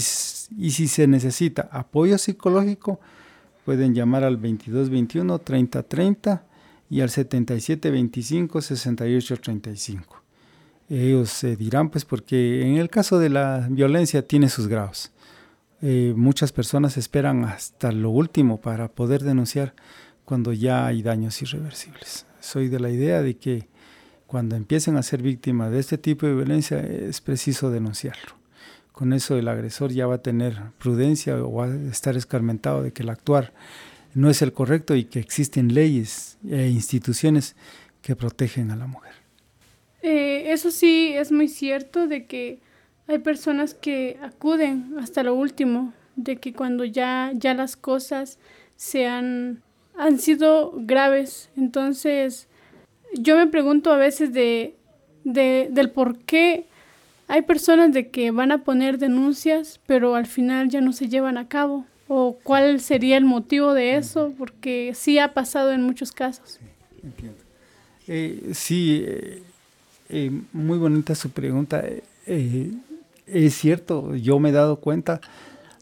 y 0.58 0.72
si 0.72 0.88
se 0.88 1.08
necesita 1.08 1.68
apoyo 1.72 2.18
psicológico, 2.18 3.00
pueden 3.66 3.96
llamar 3.96 4.24
al 4.24 4.36
2221 4.36 5.40
3030 5.40 6.44
y 6.90 7.02
al 7.02 7.10
7725 7.10 8.62
6835. 8.62 10.22
Ellos 10.90 11.46
dirán, 11.58 11.90
pues, 11.90 12.04
porque 12.04 12.68
en 12.68 12.76
el 12.76 12.90
caso 12.90 13.18
de 13.18 13.30
la 13.30 13.66
violencia 13.70 14.28
tiene 14.28 14.50
sus 14.50 14.68
grados. 14.68 15.12
Eh, 15.82 16.14
muchas 16.16 16.52
personas 16.52 16.98
esperan 16.98 17.46
hasta 17.46 17.92
lo 17.92 18.10
último 18.10 18.60
para 18.60 18.90
poder 18.90 19.24
denunciar 19.24 19.74
cuando 20.32 20.54
ya 20.54 20.88
hay 20.88 21.02
daños 21.02 21.42
irreversibles. 21.42 22.26
Soy 22.40 22.70
de 22.70 22.80
la 22.80 22.90
idea 22.90 23.22
de 23.22 23.36
que 23.36 23.68
cuando 24.28 24.56
empiecen 24.56 24.96
a 24.96 25.04
ser 25.04 25.22
víctimas 25.22 25.72
de 25.72 25.80
este 25.80 25.98
tipo 25.98 26.26
de 26.26 26.34
violencia 26.34 26.80
es 26.80 27.20
preciso 27.20 27.70
denunciarlo 27.70 28.42
con 29.02 29.14
eso 29.14 29.36
el 29.36 29.48
agresor 29.48 29.92
ya 29.92 30.06
va 30.06 30.16
a 30.16 30.22
tener 30.22 30.56
prudencia 30.78 31.36
o 31.36 31.52
va 31.52 31.66
a 31.66 31.76
estar 31.90 32.16
escarmentado 32.16 32.84
de 32.84 32.94
que 32.94 33.02
el 33.02 33.10
actuar 33.10 33.52
no 34.14 34.30
es 34.30 34.44
el 34.44 34.54
correcto 34.54 34.96
y 34.96 35.06
que 35.06 35.18
existen 35.18 35.74
leyes 35.74 36.38
e 36.48 36.68
instituciones 36.68 37.56
que 38.04 38.16
protegen 38.16 38.70
a 38.70 38.76
la 38.76 38.86
mujer. 38.86 39.14
Eh, 40.04 40.52
eso 40.52 40.70
sí 40.70 41.14
es 41.16 41.32
muy 41.32 41.48
cierto 41.48 42.08
de 42.08 42.28
que 42.28 42.60
hay 43.08 43.18
personas 43.18 43.74
que 43.74 44.20
acuden 44.22 44.94
hasta 45.00 45.24
lo 45.24 45.34
último, 45.34 45.94
de 46.16 46.36
que 46.38 46.54
cuando 46.54 46.86
ya, 46.86 47.32
ya 47.34 47.56
las 47.56 47.76
cosas 47.76 48.38
se 48.76 49.08
han, 49.08 49.64
han 49.98 50.20
sido 50.20 50.74
graves, 50.76 51.50
entonces 51.56 52.48
yo 53.14 53.38
me 53.38 53.48
pregunto 53.48 53.92
a 53.92 53.98
veces 53.98 54.34
de, 54.34 54.76
de, 55.24 55.68
del 55.72 55.92
por 55.92 56.18
qué 56.20 56.66
hay 57.28 57.44
personas 57.44 57.94
de 57.94 58.10
que 58.10 58.32
van 58.32 58.52
a 58.52 58.64
poner 58.64 58.98
denuncias, 58.98 59.80
pero 59.86 60.16
al 60.16 60.26
final 60.26 60.68
ya 60.70 60.82
no 60.82 60.92
se 60.92 61.08
llevan 61.08 61.38
a 61.38 61.48
cabo. 61.48 61.86
¿O 62.10 62.38
cuál 62.44 62.82
sería 62.82 63.16
el 63.16 63.24
motivo 63.24 63.74
de 63.74 63.96
eso? 63.96 64.34
Porque 64.38 64.92
sí 64.94 65.18
ha 65.18 65.34
pasado 65.34 65.72
en 65.72 65.82
muchos 65.82 66.12
casos. 66.12 66.60
Sí, 66.60 66.66
entiendo. 67.02 67.38
Eh, 68.06 68.52
sí, 68.54 69.06
eh, 69.08 69.44
eh, 70.10 70.42
muy 70.52 70.78
bonita 70.78 71.16
su 71.16 71.30
pregunta. 71.30 71.82
es 72.26 73.54
cierto, 73.54 74.14
yo 74.18 74.40
me 74.40 74.50
he 74.50 74.52
dado 74.52 74.82
cuenta 74.82 75.22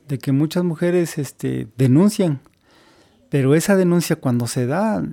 de 0.07 0.19
que 0.19 0.31
muchas 0.31 0.63
mujeres 0.63 1.17
este, 1.17 1.65
denuncian, 1.77 2.41
pero 3.29 3.55
esa 3.55 3.75
denuncia 3.75 4.15
cuando 4.15 4.47
se 4.47 4.65
da 4.65 5.03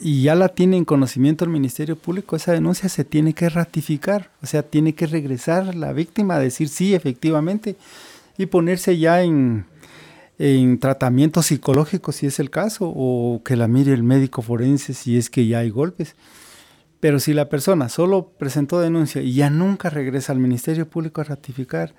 y 0.00 0.22
ya 0.22 0.34
la 0.34 0.48
tiene 0.48 0.76
en 0.76 0.84
conocimiento 0.84 1.44
el 1.44 1.50
Ministerio 1.50 1.96
Público, 1.96 2.36
esa 2.36 2.52
denuncia 2.52 2.88
se 2.88 3.04
tiene 3.04 3.32
que 3.32 3.48
ratificar, 3.48 4.30
o 4.42 4.46
sea, 4.46 4.62
tiene 4.62 4.94
que 4.94 5.06
regresar 5.06 5.74
la 5.74 5.92
víctima 5.92 6.36
a 6.36 6.40
decir 6.40 6.68
sí, 6.68 6.94
efectivamente, 6.94 7.76
y 8.36 8.46
ponerse 8.46 8.98
ya 8.98 9.22
en, 9.22 9.66
en 10.38 10.78
tratamiento 10.78 11.42
psicológico 11.42 12.12
si 12.12 12.26
es 12.26 12.40
el 12.40 12.50
caso, 12.50 12.92
o 12.94 13.42
que 13.44 13.56
la 13.56 13.68
mire 13.68 13.92
el 13.92 14.02
médico 14.02 14.42
forense 14.42 14.94
si 14.94 15.16
es 15.16 15.30
que 15.30 15.46
ya 15.46 15.60
hay 15.60 15.70
golpes. 15.70 16.16
Pero 17.00 17.20
si 17.20 17.34
la 17.34 17.48
persona 17.48 17.88
solo 17.88 18.30
presentó 18.38 18.80
denuncia 18.80 19.20
y 19.20 19.34
ya 19.34 19.50
nunca 19.50 19.90
regresa 19.90 20.32
al 20.32 20.38
Ministerio 20.38 20.88
Público 20.88 21.20
a 21.20 21.24
ratificar, 21.24 21.94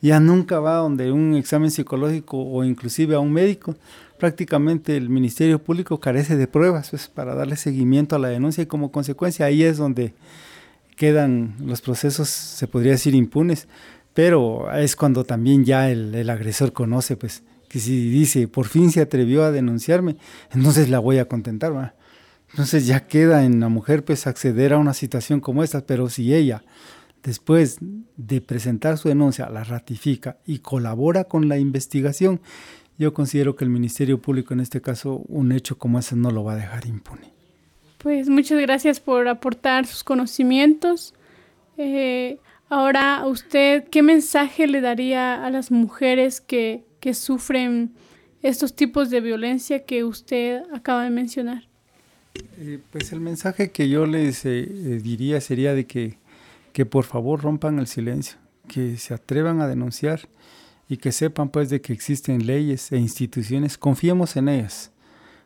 ya 0.00 0.20
nunca 0.20 0.60
va 0.60 0.76
donde 0.76 1.12
un 1.12 1.34
examen 1.34 1.70
psicológico 1.70 2.38
o 2.38 2.64
inclusive 2.64 3.14
a 3.14 3.20
un 3.20 3.32
médico, 3.32 3.76
prácticamente 4.18 4.96
el 4.96 5.08
Ministerio 5.08 5.62
Público 5.62 5.98
carece 5.98 6.36
de 6.36 6.46
pruebas 6.46 6.90
pues, 6.90 7.08
para 7.08 7.34
darle 7.34 7.56
seguimiento 7.56 8.16
a 8.16 8.18
la 8.18 8.28
denuncia 8.28 8.62
y 8.62 8.66
como 8.66 8.92
consecuencia 8.92 9.46
ahí 9.46 9.62
es 9.62 9.78
donde 9.78 10.14
quedan 10.96 11.54
los 11.64 11.80
procesos, 11.80 12.28
se 12.28 12.68
podría 12.68 12.92
decir, 12.92 13.14
impunes, 13.14 13.68
pero 14.12 14.70
es 14.74 14.96
cuando 14.96 15.24
también 15.24 15.64
ya 15.64 15.90
el, 15.90 16.28
agresor 16.28 16.74
conoce, 16.74 17.16
pues, 17.16 17.42
que 17.68 17.78
si 17.78 18.10
dice, 18.10 18.48
por 18.48 18.66
fin 18.66 18.90
se 18.90 19.00
atrevió 19.00 19.44
a 19.44 19.50
denunciarme, 19.50 20.16
entonces 20.52 20.90
la 20.90 20.98
voy 20.98 21.18
a 21.18 21.24
contentar, 21.26 21.94
Entonces 22.50 22.86
ya 22.86 23.06
queda 23.06 23.44
en 23.44 23.60
la 23.60 23.70
mujer, 23.70 24.04
pues, 24.04 24.26
acceder 24.26 24.74
a 24.74 24.78
una 24.78 24.92
situación 24.92 25.40
como 25.40 25.64
esta, 25.64 25.80
pero 25.86 26.10
si 26.10 26.34
ella, 26.34 26.64
después 27.22 27.78
de 28.16 28.40
presentar 28.40 28.98
su 28.98 29.08
denuncia, 29.08 29.48
la 29.48 29.64
ratifica 29.64 30.38
y 30.46 30.58
colabora 30.58 31.24
con 31.24 31.48
la 31.48 31.58
investigación, 31.58 32.40
yo 32.98 33.14
considero 33.14 33.56
que 33.56 33.64
el 33.64 33.70
Ministerio 33.70 34.20
Público 34.20 34.52
en 34.52 34.60
este 34.60 34.80
caso 34.80 35.22
un 35.28 35.52
hecho 35.52 35.78
como 35.78 35.98
ese 35.98 36.16
no 36.16 36.30
lo 36.30 36.44
va 36.44 36.52
a 36.52 36.56
dejar 36.56 36.86
impune. 36.86 37.32
Pues 37.98 38.28
muchas 38.28 38.60
gracias 38.60 39.00
por 39.00 39.28
aportar 39.28 39.86
sus 39.86 40.04
conocimientos. 40.04 41.14
Eh, 41.76 42.38
ahora, 42.68 43.26
¿usted 43.26 43.84
qué 43.88 44.02
mensaje 44.02 44.66
le 44.66 44.80
daría 44.80 45.44
a 45.44 45.50
las 45.50 45.70
mujeres 45.70 46.40
que, 46.40 46.84
que 47.00 47.14
sufren 47.14 47.92
estos 48.42 48.74
tipos 48.74 49.10
de 49.10 49.20
violencia 49.20 49.84
que 49.84 50.04
usted 50.04 50.62
acaba 50.72 51.04
de 51.04 51.10
mencionar? 51.10 51.70
Eh, 52.58 52.78
pues 52.90 53.12
el 53.12 53.20
mensaje 53.20 53.70
que 53.70 53.88
yo 53.88 54.06
les 54.06 54.44
eh, 54.44 54.62
diría 55.02 55.40
sería 55.40 55.74
de 55.74 55.86
que, 55.86 56.18
que 56.72 56.86
por 56.86 57.04
favor 57.04 57.42
rompan 57.42 57.78
el 57.78 57.86
silencio, 57.86 58.38
que 58.68 58.96
se 58.96 59.14
atrevan 59.14 59.60
a 59.60 59.66
denunciar 59.66 60.28
y 60.88 60.96
que 60.96 61.12
sepan 61.12 61.50
pues 61.50 61.70
de 61.70 61.80
que 61.80 61.92
existen 61.92 62.46
leyes 62.46 62.92
e 62.92 62.98
instituciones, 62.98 63.78
confiemos 63.78 64.36
en 64.36 64.48
ellas. 64.48 64.92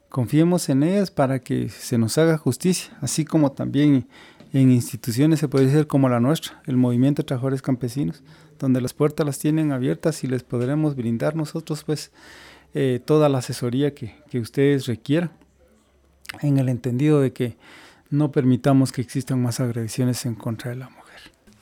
Confiemos 0.09 0.69
en 0.69 0.85
ellas 0.85 1.11
para 1.11 1.41
que 1.41 1.69
se 1.69 1.99
nos 1.99 2.19
haga 2.19 2.39
justicia, 2.39 2.97
así 3.01 3.25
como 3.25 3.53
también 3.53 4.07
en 4.53 4.71
instituciones 4.71 5.41
se 5.41 5.49
puede 5.49 5.71
ser 5.71 5.89
como 5.89 6.09
la 6.09 6.21
nuestra, 6.21 6.63
el 6.67 6.77
Movimiento 6.77 7.23
de 7.23 7.27
Trabajadores 7.27 7.61
Campesinos, 7.61 8.23
donde 8.59 8.81
las 8.81 8.95
puertas 8.95 9.27
las 9.27 9.41
tienen 9.41 9.73
abiertas 9.73 10.23
y 10.23 10.29
les 10.29 10.45
podremos 10.45 10.95
brindar 10.95 11.35
nosotros 11.35 11.83
pues 11.83 12.13
eh, 12.73 13.01
toda 13.05 13.29
la 13.29 13.39
asesoría 13.39 13.95
que, 13.95 14.15
que 14.31 14.39
ustedes 14.39 14.87
requieran, 14.87 15.33
en 16.41 16.59
el 16.59 16.69
entendido 16.69 17.21
de 17.21 17.33
que 17.33 17.57
no 18.11 18.31
permitamos 18.31 18.93
que 18.93 19.03
existan 19.03 19.43
más 19.43 19.61
agresiones 19.61 20.25
en 20.27 20.35
contra 20.37 20.71
de 20.71 20.77
la 20.77 20.89
mujer. 20.89 21.04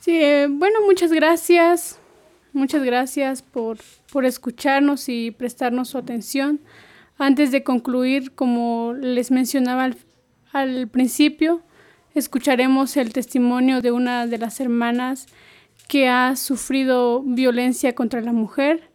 Sí, 0.03 0.21
eh, 0.21 0.47
bueno, 0.49 0.79
muchas 0.85 1.13
gracias. 1.13 1.97
Muchas 2.51 2.83
gracias 2.83 3.41
por, 3.41 3.77
por 4.11 4.25
escucharnos 4.25 5.07
y 5.07 5.31
prestarnos 5.31 5.87
su 5.87 5.97
atención. 5.97 6.59
Antes 7.17 7.53
de 7.53 7.63
concluir, 7.63 8.35
como 8.35 8.93
les 8.99 9.31
mencionaba 9.31 9.85
al, 9.85 9.95
al 10.51 10.89
principio, 10.89 11.61
escucharemos 12.15 12.97
el 12.97 13.13
testimonio 13.13 13.81
de 13.81 13.93
una 13.93 14.27
de 14.27 14.39
las 14.39 14.59
hermanas 14.59 15.27
que 15.87 16.09
ha 16.09 16.35
sufrido 16.35 17.23
violencia 17.23 17.95
contra 17.95 18.19
la 18.19 18.33
mujer. 18.33 18.89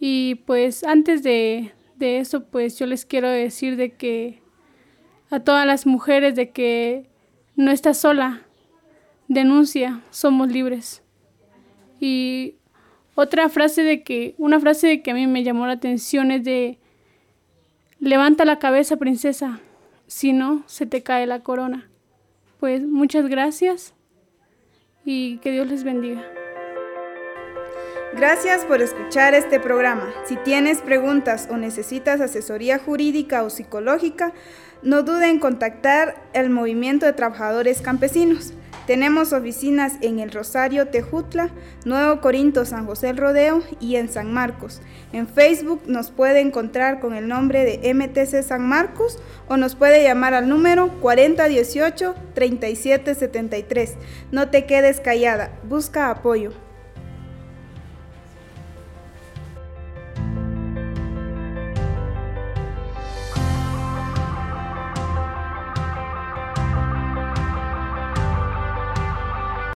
Y 0.00 0.36
pues 0.46 0.82
antes 0.82 1.22
de, 1.22 1.74
de, 1.96 2.20
eso, 2.20 2.46
pues 2.46 2.78
yo 2.78 2.86
les 2.86 3.04
quiero 3.04 3.28
decir 3.28 3.76
de 3.76 3.96
que 3.96 4.40
a 5.28 5.40
todas 5.40 5.66
las 5.66 5.84
mujeres 5.84 6.34
de 6.36 6.52
que 6.52 7.10
no 7.54 7.70
está 7.70 7.92
sola, 7.92 8.46
denuncia, 9.32 10.00
somos 10.10 10.50
libres. 10.50 11.02
Y 12.00 12.56
otra 13.14 13.48
frase 13.48 13.82
de 13.82 14.02
que, 14.02 14.34
una 14.38 14.60
frase 14.60 14.86
de 14.86 15.02
que 15.02 15.10
a 15.10 15.14
mí 15.14 15.26
me 15.26 15.44
llamó 15.44 15.66
la 15.66 15.74
atención 15.74 16.30
es 16.30 16.44
de, 16.44 16.78
levanta 18.00 18.44
la 18.44 18.58
cabeza, 18.58 18.96
princesa, 18.96 19.60
si 20.06 20.32
no, 20.32 20.62
se 20.66 20.86
te 20.86 21.02
cae 21.02 21.26
la 21.26 21.40
corona. 21.40 21.88
Pues 22.58 22.82
muchas 22.82 23.28
gracias 23.28 23.94
y 25.04 25.38
que 25.38 25.50
Dios 25.50 25.66
les 25.68 25.84
bendiga. 25.84 26.22
Gracias 28.14 28.66
por 28.66 28.82
escuchar 28.82 29.34
este 29.34 29.58
programa. 29.58 30.12
Si 30.24 30.36
tienes 30.36 30.82
preguntas 30.82 31.48
o 31.50 31.56
necesitas 31.56 32.20
asesoría 32.20 32.78
jurídica 32.78 33.42
o 33.42 33.48
psicológica, 33.48 34.34
no 34.82 35.02
duden 35.02 35.30
en 35.30 35.38
contactar 35.38 36.22
el 36.34 36.50
Movimiento 36.50 37.06
de 37.06 37.14
Trabajadores 37.14 37.80
Campesinos. 37.80 38.52
Tenemos 38.86 39.32
oficinas 39.32 39.94
en 40.00 40.18
El 40.18 40.32
Rosario, 40.32 40.88
Tejutla, 40.88 41.50
Nuevo 41.84 42.20
Corinto, 42.20 42.64
San 42.64 42.84
José 42.86 43.10
el 43.10 43.16
Rodeo 43.16 43.62
y 43.80 43.94
en 43.96 44.08
San 44.08 44.32
Marcos. 44.32 44.80
En 45.12 45.28
Facebook 45.28 45.82
nos 45.86 46.10
puede 46.10 46.40
encontrar 46.40 46.98
con 47.00 47.14
el 47.14 47.28
nombre 47.28 47.64
de 47.64 47.94
MTC 47.94 48.42
San 48.42 48.68
Marcos 48.68 49.20
o 49.48 49.56
nos 49.56 49.76
puede 49.76 50.02
llamar 50.02 50.34
al 50.34 50.48
número 50.48 50.90
4018-3773. 51.00 53.94
No 54.30 54.50
te 54.50 54.66
quedes 54.66 55.00
callada, 55.00 55.58
busca 55.68 56.10
apoyo. 56.10 56.52